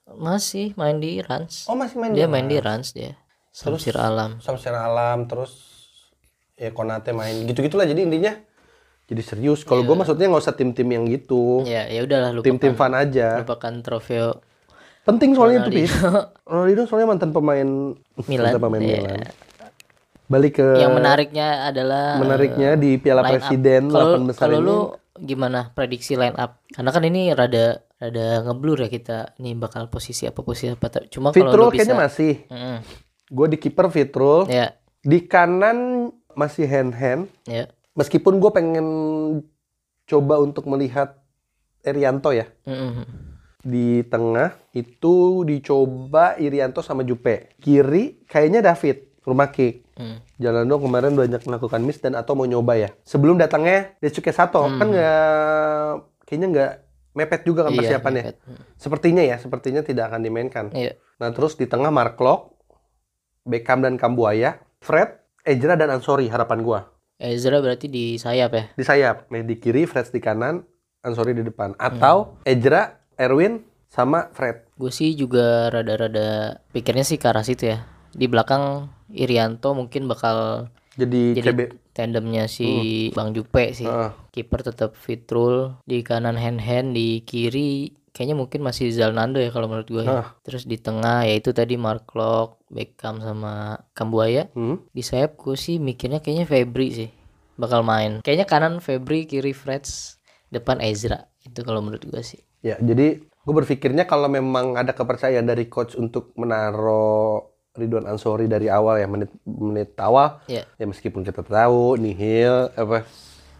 masih 0.09 0.71
main 0.77 1.03
di 1.03 1.19
Rans 1.19 1.67
Oh 1.67 1.75
masih 1.75 1.99
main 1.99 2.15
dia 2.15 2.25
di 2.25 2.31
main 2.31 2.47
di 2.47 2.63
Rans. 2.63 2.95
Dia 2.95 3.19
Samsir 3.51 3.99
Alam 3.99 4.39
Samsir 4.39 4.71
Alam 4.71 5.27
terus 5.27 5.51
ya 6.55 6.71
Konate 6.71 7.11
main 7.11 7.43
gitu-gitulah 7.43 7.83
jadi 7.85 8.07
intinya 8.07 8.39
jadi 9.07 9.19
serius. 9.21 9.63
Kalau 9.63 9.83
Iya. 9.83 9.89
gue 9.89 9.97
maksudnya 9.99 10.27
nggak 10.27 10.43
usah 10.43 10.55
tim-tim 10.55 10.87
yang 10.87 11.07
gitu. 11.07 11.63
ya 11.65 11.87
ya 11.87 12.03
udahlah 12.03 12.31
lupakan 12.31 12.47
Tim-tim 12.49 12.75
fun 12.75 12.95
aja. 12.95 13.43
lupakan 13.43 13.75
trofeo 13.83 14.46
Penting 15.07 15.39
soalnya 15.39 15.63
itu, 15.65 15.71
Pis. 15.71 15.93
Ronaldinho 16.51 16.85
soalnya 16.91 17.09
mantan 17.15 17.31
pemain 17.31 17.95
Milan, 18.27 18.51
mantan 18.51 18.63
pemain 18.67 18.83
iya. 18.83 18.99
Milan. 18.99 19.19
Balik 20.27 20.59
ke 20.59 20.67
yang 20.83 20.91
menariknya 20.91 21.71
adalah 21.71 22.19
menariknya 22.19 22.75
di 22.75 22.99
Piala. 22.99 23.23
Presiden 23.23 23.87
kalau 23.87 24.19
8 24.19 24.31
besar 24.35 24.43
kalau 24.51 24.59
ini. 24.59 24.67
lu 24.67 24.79
gimana 25.17 25.73
prediksi 25.73 26.13
line 26.19 26.35
up 26.37 26.61
karena 26.69 26.91
kan 26.93 27.01
ini 27.07 27.33
rada 27.33 27.81
rada 27.97 28.45
ngeblur 28.45 28.85
ya 28.85 28.93
kita 28.93 29.33
nih 29.41 29.57
bakal 29.57 29.89
posisi 29.89 30.29
apa 30.29 30.45
posisi 30.45 30.69
apa 30.69 31.09
cuma 31.09 31.33
kalau 31.33 31.71
lu 31.71 31.73
bisa 31.73 31.87
kayaknya 31.87 31.97
masih. 31.97 32.33
Mm-mm. 32.51 32.77
Gue 33.27 33.47
di 33.51 33.59
kiper 33.59 33.87
Fitrul. 33.91 34.51
ya 34.51 34.75
Di 35.07 35.23
kanan 35.31 36.11
masih 36.35 36.67
hand 36.67 36.93
hand. 36.99 37.23
ya 37.47 37.71
Meskipun 37.95 38.43
gue 38.43 38.51
pengen 38.51 38.87
coba 40.11 40.43
untuk 40.43 40.67
melihat 40.67 41.23
Erianto 41.87 42.35
ya. 42.35 42.51
Mm-mm. 42.67 43.26
Di 43.67 44.07
tengah 44.07 44.55
itu 44.71 45.43
dicoba 45.43 46.39
Irianto 46.39 46.87
sama 46.87 47.03
Jupe. 47.03 47.59
Kiri 47.59 48.23
kayaknya 48.31 48.63
David 48.63 49.27
rumah 49.27 49.51
kick. 49.51 49.83
Mm. 49.99 50.17
Jalan 50.39 50.65
dong 50.71 50.87
kemarin 50.87 51.19
banyak 51.19 51.43
melakukan 51.43 51.83
miss 51.83 51.99
dan 51.99 52.15
atau 52.15 52.39
mau 52.39 52.47
nyoba 52.47 52.79
ya. 52.79 52.95
Sebelum 53.03 53.35
datangnya 53.35 53.99
Desuke 53.99 54.31
Sato 54.31 54.71
kan 54.71 54.87
nggak 54.87 55.91
kayaknya 56.31 56.49
nggak 56.55 56.73
mepet 57.17 57.43
juga 57.43 57.67
kan 57.67 57.73
Iya, 57.75 57.79
persiapannya. 57.83 58.23
mepet. 58.23 58.37
Mm. 58.47 58.63
Sepertinya 58.79 59.23
ya, 59.27 59.37
sepertinya 59.43 59.83
tidak 59.83 60.15
akan 60.15 60.21
dimainkan. 60.23 60.71
Iya. 60.71 60.95
Nah 61.19 61.35
terus 61.35 61.59
di 61.59 61.67
tengah 61.67 61.91
Mark 61.91 62.21
Locke, 62.23 62.55
Beckham 63.43 63.83
dan 63.83 63.99
Kambuaya, 63.99 64.63
Fred, 64.79 65.17
Ejra 65.43 65.75
dan 65.75 65.91
Ansori 65.91 66.31
harapan 66.31 66.61
gua. 66.63 66.81
Ezra 67.17 67.65
berarti 67.65 67.89
di 67.89 68.21
sayap 68.21 68.51
ya 68.53 68.65
Di 68.77 68.85
sayap, 68.85 69.33
nih 69.33 69.43
di 69.49 69.57
kiri, 69.57 69.89
Fred 69.89 70.05
di 70.13 70.21
kanan, 70.21 70.61
Ansori 71.01 71.33
di 71.33 71.41
depan. 71.41 71.73
Atau 71.81 72.37
Ejra, 72.45 72.96
Erwin, 73.17 73.65
sama 73.87 74.29
Fred. 74.31 74.61
gue 74.75 74.91
sih 74.91 75.13
juga 75.13 75.69
rada-rada 75.69 76.61
pikirnya 76.71 77.01
sih 77.01 77.17
ke 77.17 77.27
arah 77.27 77.41
situ 77.41 77.65
ya 77.67 77.89
di 78.11 78.27
belakang 78.27 78.87
Irianto 79.09 79.73
mungkin 79.73 80.05
bakal 80.05 80.69
Jadi, 80.95 81.33
jadi 81.33 81.49
CB. 81.51 81.61
tandemnya 81.93 82.45
si 82.45 82.69
Bang 83.11 83.33
Jupe 83.33 83.73
sih 83.73 83.85
Heeh. 83.85 84.13
kiper 84.31 84.61
tetap 84.63 84.93
Fitrul 84.95 85.81
di 85.83 86.01
kanan 86.01 86.35
hand 86.35 86.59
hand 86.59 86.93
di 86.93 87.21
kiri 87.23 87.89
kayaknya 88.11 88.33
mungkin 88.35 88.61
masih 88.61 88.89
Zalnando 88.91 89.37
ya 89.37 89.49
kalau 89.49 89.65
menurut 89.67 89.85
gue 89.87 90.03
ya. 90.03 90.13
Ah. 90.19 90.29
terus 90.41 90.65
di 90.65 90.77
tengah 90.77 91.25
yaitu 91.25 91.53
tadi 91.53 91.77
Mark 91.77 92.09
Locke 92.11 92.61
Beckham 92.67 93.19
sama 93.19 93.81
Kambuaya 93.91 94.49
Hmm. 94.51 94.85
di 94.91 95.01
sayap 95.01 95.37
gue 95.37 95.53
sih 95.55 95.77
mikirnya 95.79 96.21
kayaknya 96.21 96.45
Febri 96.45 96.89
sih 96.91 97.09
bakal 97.55 97.81
main 97.81 98.21
kayaknya 98.21 98.45
kanan 98.45 98.75
Febri 98.79 99.25
kiri 99.25 99.53
Freds 99.53 100.21
depan 100.49 100.81
Ezra 100.81 101.29
itu 101.41 101.61
kalau 101.61 101.81
menurut 101.81 102.03
gue 102.03 102.21
sih 102.21 102.41
Ya, 102.67 102.77
jadi 102.83 103.23
gue 103.23 103.55
berpikirnya 103.55 104.11
kalau 104.11 104.27
memang 104.27 104.75
ada 104.75 104.91
kepercayaan 104.91 105.47
dari 105.47 105.71
coach 105.71 105.95
untuk 105.95 106.35
menaruh 106.35 107.47
Ridwan 107.79 108.11
Ansori 108.11 108.51
dari 108.51 108.67
awal 108.67 108.99
ya 108.99 109.07
menit 109.07 109.31
menit 109.47 109.95
awal 110.03 110.43
ya. 110.51 110.67
ya 110.81 110.85
meskipun 110.89 111.23
kita 111.23 111.47
tahu 111.47 111.95
nihil 112.01 112.73
apa 112.75 113.07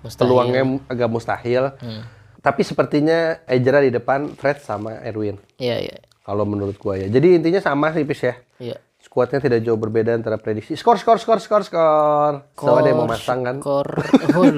mustahil. 0.03 0.21
peluangnya 0.27 0.63
agak 0.91 1.09
mustahil. 1.13 1.65
Hmm. 1.79 2.03
tapi 2.43 2.63
sepertinya 2.63 3.43
Ejra 3.47 3.83
di 3.83 3.91
depan 3.91 4.35
Fred 4.35 4.63
sama 4.63 5.03
Erwin. 5.03 5.39
Iya 5.59 5.83
iya. 5.83 5.97
Kalau 6.23 6.47
menurut 6.47 6.79
gua 6.79 6.95
ya. 6.95 7.11
Jadi 7.11 7.43
intinya 7.43 7.59
sama 7.59 7.91
sih 7.91 8.07
Pis 8.07 8.23
ya. 8.23 8.35
Iya. 8.63 8.79
Skuadnya 9.03 9.39
tidak 9.43 9.67
jauh 9.67 9.79
berbeda 9.79 10.15
antara 10.15 10.39
prediksi. 10.39 10.79
Skor 10.79 10.99
skor 10.99 11.19
skor 11.19 11.43
skor 11.43 11.63
skor. 11.67 12.47
Sama 12.55 12.83
ada 12.83 12.91
yang 12.91 13.03
mau 13.03 13.11
masang 13.11 13.43
kan? 13.43 13.59
skor. 13.63 13.87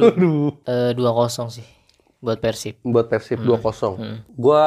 Eh, 0.68 0.92
dua 0.92 1.16
kosong 1.16 1.48
sih 1.48 1.77
buat 2.18 2.38
Persib. 2.38 2.82
Buat 2.82 3.06
Persib 3.06 3.38
2-0 3.40 3.98
gua 4.34 4.64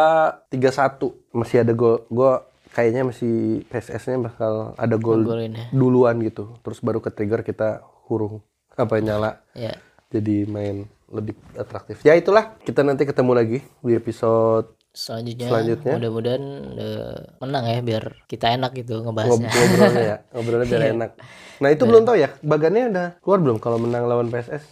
3-1 0.48 0.98
masih 1.32 1.58
ada 1.62 1.74
gol 1.74 2.04
gua 2.08 2.48
kayaknya 2.72 3.04
masih 3.04 3.62
PSS-nya 3.68 4.18
bakal 4.22 4.72
ada 4.76 4.96
gol 4.96 5.22
ya. 5.22 5.68
duluan 5.72 6.20
gitu. 6.22 6.56
Terus 6.60 6.80
baru 6.80 7.00
ke 7.00 7.12
trigger 7.12 7.44
kita 7.44 7.84
hurung 8.08 8.40
apa 8.72 8.98
nyala. 8.98 9.44
Ya. 9.52 9.76
Jadi 10.08 10.44
main 10.46 10.88
lebih 11.08 11.36
atraktif. 11.54 12.00
Ya 12.02 12.16
itulah 12.16 12.56
kita 12.64 12.82
nanti 12.82 13.04
ketemu 13.04 13.32
lagi 13.34 13.58
di 13.82 13.94
episode 13.94 14.72
selanjutnya, 14.92 15.48
Selanjutnya. 15.48 15.94
mudah-mudahan 15.96 16.44
eh, 16.76 17.20
menang 17.40 17.64
ya 17.66 17.80
biar 17.80 18.04
kita 18.28 18.52
enak 18.52 18.72
gitu 18.76 19.00
ngebahasnya. 19.02 19.48
Ngobrolnya 19.48 20.04
ya. 20.04 20.18
Ngobrolnya 20.36 20.68
biar 20.68 20.82
Iya. 20.82 20.92
enak. 20.94 21.12
Nah 21.60 21.70
itu 21.70 21.84
belum 21.84 22.04
tahu 22.04 22.16
ya 22.16 22.30
bagannya 22.40 22.84
udah 22.90 23.08
keluar 23.20 23.40
belum 23.40 23.58
kalau 23.60 23.78
menang 23.78 24.04
lawan 24.08 24.28
PSS 24.28 24.64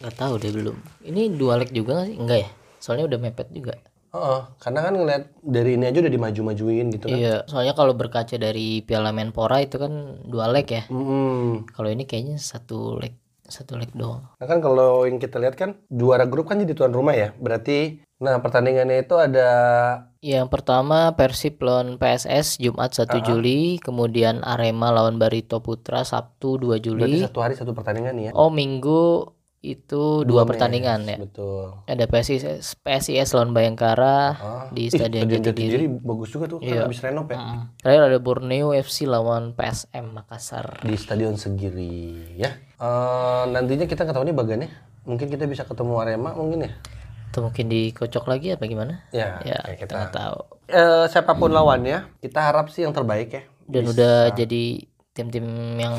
nggak 0.00 0.16
tahu 0.16 0.34
deh 0.40 0.52
belum. 0.52 0.76
Ini 1.04 1.36
dua 1.36 1.60
leg 1.60 1.70
juga 1.70 2.00
nggak 2.00 2.08
sih? 2.08 2.16
Enggak 2.16 2.38
ya? 2.40 2.48
Soalnya 2.80 3.04
udah 3.12 3.18
mepet 3.20 3.48
juga. 3.52 3.76
Heeh, 4.10 4.40
karena 4.58 4.80
kan 4.82 4.94
ngeliat 4.98 5.22
dari 5.38 5.78
ini 5.78 5.86
aja 5.86 6.02
udah 6.02 6.12
dimaju-majuin 6.12 6.86
gitu 6.90 7.06
kan. 7.06 7.14
Iya 7.14 7.34
soalnya 7.46 7.78
kalau 7.78 7.94
berkaca 7.94 8.34
dari 8.34 8.82
Piala 8.82 9.14
Menpora 9.14 9.62
itu 9.62 9.78
kan 9.78 10.18
dua 10.26 10.50
leg 10.50 10.66
ya. 10.66 10.82
Mm-mm. 10.90 11.70
kalau 11.70 11.88
ini 11.94 12.10
kayaknya 12.10 12.42
satu 12.42 12.98
leg 12.98 13.14
satu 13.46 13.78
leg 13.78 13.94
doang. 13.94 14.26
Nah 14.42 14.46
kan 14.50 14.58
kalau 14.58 15.06
yang 15.06 15.22
kita 15.22 15.38
lihat 15.38 15.54
kan 15.54 15.78
juara 15.86 16.26
grup 16.26 16.50
kan 16.50 16.58
jadi 16.58 16.74
tuan 16.74 16.90
rumah 16.90 17.14
ya. 17.14 17.30
Berarti 17.38 18.02
nah 18.20 18.36
pertandingannya 18.42 19.06
itu 19.06 19.16
ada 19.16 19.48
yang 20.20 20.52
pertama 20.52 21.16
Persib 21.16 21.56
lawan 21.64 21.96
PSS 21.96 22.60
Jumat 22.60 22.92
1 22.92 23.08
Juli 23.24 23.80
kemudian 23.80 24.44
Arema 24.44 24.92
lawan 24.92 25.16
Barito 25.16 25.64
Putra 25.64 26.04
Sabtu 26.04 26.60
2 26.60 26.76
berarti 26.76 26.84
Juli 26.84 27.24
satu 27.24 27.40
hari 27.40 27.56
satu 27.56 27.72
pertandingan 27.72 28.12
ya. 28.20 28.30
oh 28.36 28.52
Minggu 28.52 29.24
itu 29.60 30.24
dua, 30.24 30.42
match, 30.42 30.56
pertandingan 30.56 31.04
ya 31.04 31.18
Betul. 31.20 31.84
ada 31.84 32.04
PSIS 32.08 32.80
PSIS 32.80 33.36
lawan 33.36 33.52
Bayangkara 33.52 34.16
Ah. 34.32 34.64
di 34.72 34.88
Stadion 34.88 35.28
Jatidiri. 35.28 35.84
Bagus 35.86 36.32
juga 36.32 36.48
tuh 36.48 36.58
Iya. 36.58 36.80
kan 36.80 36.88
habis 36.88 37.00
renov 37.00 37.26
ya. 37.26 37.36
Mm. 37.36 37.60
Terakhir 37.76 38.02
ada 38.08 38.18
Borneo 38.18 38.68
FC 38.72 39.04
lawan 39.04 39.52
PSM 39.52 40.06
Makassar. 40.10 40.80
Di 40.80 40.96
Stadion 40.96 41.36
Segiri 41.36 42.34
ya. 42.34 42.56
Eh, 42.74 43.42
nantinya 43.46 43.84
kita 43.84 44.02
tahu 44.02 44.24
nih 44.24 44.32
bagannya. 44.32 44.70
Mungkin 45.04 45.28
kita 45.28 45.44
bisa 45.44 45.68
ketemu 45.68 45.92
Arema 45.98 46.32
mungkin 46.32 46.64
ya. 46.64 46.72
Atau 47.28 47.44
mungkin 47.44 47.68
dikocok 47.68 48.26
lagi 48.26 48.50
apa 48.50 48.64
gimana? 48.64 49.04
Ya, 49.12 49.38
Ya, 49.40 49.60
kita 49.70 49.76
kita. 49.78 49.94
nggak 49.94 50.12
tahu. 50.12 50.38
Eh, 50.66 51.04
siapa 51.06 51.34
pun 51.34 51.52
lawannya, 51.52 52.08
kita 52.18 52.40
harap 52.40 52.72
sih 52.72 52.82
yang 52.82 52.90
terbaik 52.90 53.28
ya. 53.28 53.42
Dan 53.62 53.86
udah 53.86 54.32
jadi 54.32 54.82
tim-tim 55.10 55.44
yang 55.76 55.94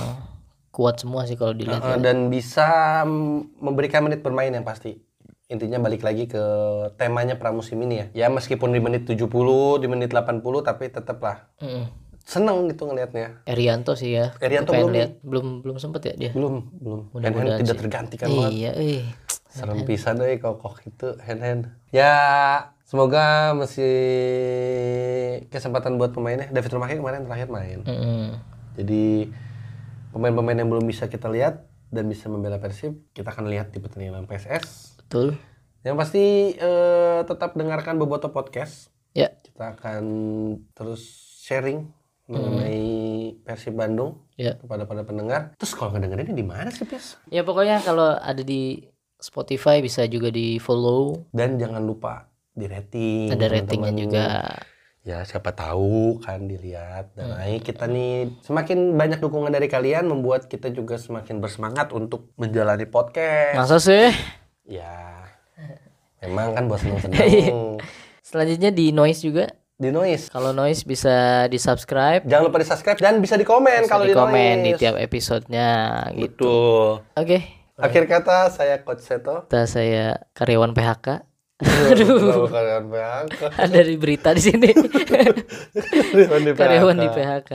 kuat 0.72 1.04
semua 1.04 1.28
sih 1.28 1.36
kalau 1.36 1.52
dilihat. 1.52 1.84
Eh, 1.84 2.00
dan 2.00 2.32
bisa 2.32 3.04
mm, 3.04 3.60
memberikan 3.60 4.08
menit 4.08 4.24
bermain 4.24 4.50
yang 4.50 4.64
pasti. 4.64 4.98
Intinya 5.52 5.84
balik 5.84 6.00
lagi 6.00 6.32
ke 6.32 6.44
temanya 6.96 7.36
pramusim 7.36 7.76
ini 7.84 7.96
ya. 8.00 8.06
Ya 8.16 8.28
meskipun 8.32 8.72
di 8.72 8.80
menit 8.80 9.04
70, 9.04 9.28
di 9.84 9.88
menit 9.92 10.16
80 10.16 10.40
tapi 10.64 10.88
tetaplah 10.88 11.52
Mm-mm. 11.60 11.92
seneng 12.24 12.72
gitu 12.72 12.88
ngelihatnya. 12.88 13.44
Erianto 13.44 14.00
sih 14.00 14.16
ya. 14.16 14.32
Erianto 14.40 14.72
belum 14.72 14.96
lihat. 14.96 15.20
belum 15.20 15.60
belum 15.60 15.76
sempet 15.76 16.08
ya 16.08 16.14
dia. 16.16 16.32
Belum, 16.32 16.72
belum. 16.80 17.00
Hand 17.12 17.14
Mudah-mudahan 17.20 17.48
hand 17.52 17.62
tidak 17.68 17.76
sih. 17.76 17.82
tergantikan 17.84 18.28
banget. 18.32 18.52
Iya, 18.56 18.72
eh. 18.80 19.04
Serem 19.52 19.84
pisan 19.84 20.16
deh 20.24 20.40
kokoh 20.40 20.80
itu 20.88 21.20
hand 21.20 21.42
hand. 21.44 21.64
Ya 21.92 22.16
semoga 22.88 23.52
masih 23.52 23.92
kesempatan 25.52 26.00
buat 26.00 26.16
pemainnya. 26.16 26.48
David 26.48 26.72
Rumahnya 26.72 26.98
kemarin 27.04 27.22
terakhir 27.28 27.48
main. 27.52 27.80
Mm-mm. 27.84 28.40
Jadi 28.80 29.28
pemain-pemain 30.12 30.56
yang 30.56 30.70
belum 30.70 30.86
bisa 30.86 31.08
kita 31.08 31.28
lihat 31.28 31.66
dan 31.88 32.08
bisa 32.08 32.28
membela 32.28 32.56
Persib, 32.56 33.00
kita 33.12 33.32
akan 33.32 33.48
lihat 33.48 33.72
di 33.72 33.80
pertandingan 33.80 34.24
PSS. 34.24 34.96
Betul. 35.00 35.36
Yang 35.82 35.96
pasti 35.98 36.26
eh, 36.54 37.20
tetap 37.26 37.56
dengarkan 37.56 37.98
Boboto 37.98 38.30
Podcast. 38.30 38.92
Ya, 39.12 39.28
Kita 39.34 39.76
akan 39.76 40.04
terus 40.72 41.04
sharing 41.44 41.84
mengenai 42.32 42.88
Persib 43.44 43.76
Bandung 43.76 44.24
Ya. 44.40 44.56
kepada 44.56 44.88
para 44.88 45.04
pendengar. 45.04 45.52
Terus 45.60 45.76
kalau 45.76 45.92
ngedengerinnya 45.92 46.32
di 46.32 46.48
mana 46.48 46.72
sih, 46.72 46.88
Pis? 46.88 47.20
Ya 47.28 47.44
pokoknya 47.44 47.84
kalau 47.84 48.16
ada 48.16 48.40
di 48.40 48.88
Spotify 49.20 49.84
bisa 49.84 50.08
juga 50.08 50.32
di 50.32 50.58
follow. 50.58 51.28
Dan 51.30 51.60
jangan 51.60 51.84
lupa 51.84 52.32
di 52.56 52.66
rating. 52.66 53.36
Ada 53.36 53.48
ratingnya 53.52 53.94
juga. 53.94 54.26
Ya 55.02 55.26
siapa 55.26 55.50
tahu 55.50 56.22
kan 56.22 56.46
dilihat 56.46 57.18
dan 57.18 57.34
naik 57.34 57.66
kita 57.66 57.90
nih 57.90 58.38
semakin 58.46 58.94
banyak 58.94 59.18
dukungan 59.18 59.50
dari 59.50 59.66
kalian 59.66 60.06
membuat 60.06 60.46
kita 60.46 60.70
juga 60.70 61.02
semakin 61.02 61.42
bersemangat 61.42 61.90
untuk 61.90 62.30
menjalani 62.38 62.86
podcast. 62.86 63.58
Masa 63.58 63.82
sih? 63.82 64.14
Ya 64.70 65.26
memang 66.22 66.54
kan 66.54 66.70
buat 66.70 66.86
seneng-seneng 66.86 67.18
Selanjutnya 68.30 68.70
di 68.70 68.94
noise 68.94 69.26
juga. 69.26 69.50
di 69.82 69.90
noise. 69.90 70.30
Kalau 70.30 70.54
noise 70.54 70.86
bisa 70.86 71.50
di 71.50 71.58
subscribe, 71.58 72.22
Jangan 72.22 72.54
lupa 72.54 72.62
di 72.62 72.70
subscribe 72.70 73.02
dan 73.02 73.18
bisa 73.18 73.34
di 73.34 73.42
komen 73.42 73.90
kalau 73.90 74.06
di 74.06 74.14
di 74.14 74.16
komen 74.16 74.56
di 74.62 74.72
tiap 74.78 74.94
episodenya 75.02 76.06
gitu. 76.14 77.02
Oke. 77.18 77.58
Akhir 77.82 78.06
kata 78.06 78.54
saya 78.54 78.86
Coach 78.86 79.02
Seto. 79.02 79.50
Kita 79.50 79.66
saya 79.66 80.22
karyawan 80.38 80.78
PHK. 80.78 81.26
Aduh. 81.62 82.48
Karyawan 82.48 82.86
PHK. 82.88 83.42
Ada 83.64 83.80
di 83.82 83.96
berita 83.96 84.30
di 84.34 84.42
sini. 84.42 84.70
Karyawan 84.74 86.42
di 86.42 86.52
PHK. 86.52 86.58
karyawan 86.58 86.96
di 86.98 87.08
PHK. 87.08 87.52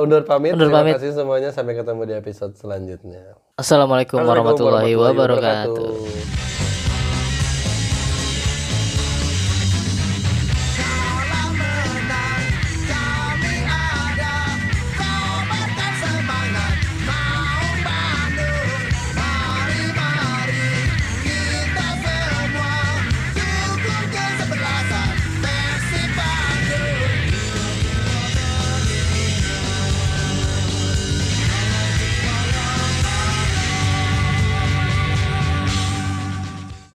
Undur 0.00 0.22
pamit. 0.24 0.52
Undur 0.52 0.68
Terima 0.68 0.80
pamit. 0.82 0.94
kasih 0.98 1.14
semuanya. 1.14 1.50
Sampai 1.50 1.74
ketemu 1.74 2.02
di 2.04 2.14
episode 2.14 2.52
selanjutnya. 2.54 3.38
Assalamuallahu 3.54 4.10
warahmatullahi 4.16 4.90
Assalamualaikum 4.90 5.02
wabarakatuh. 5.02 5.86
wabarakatuh. 5.86 6.87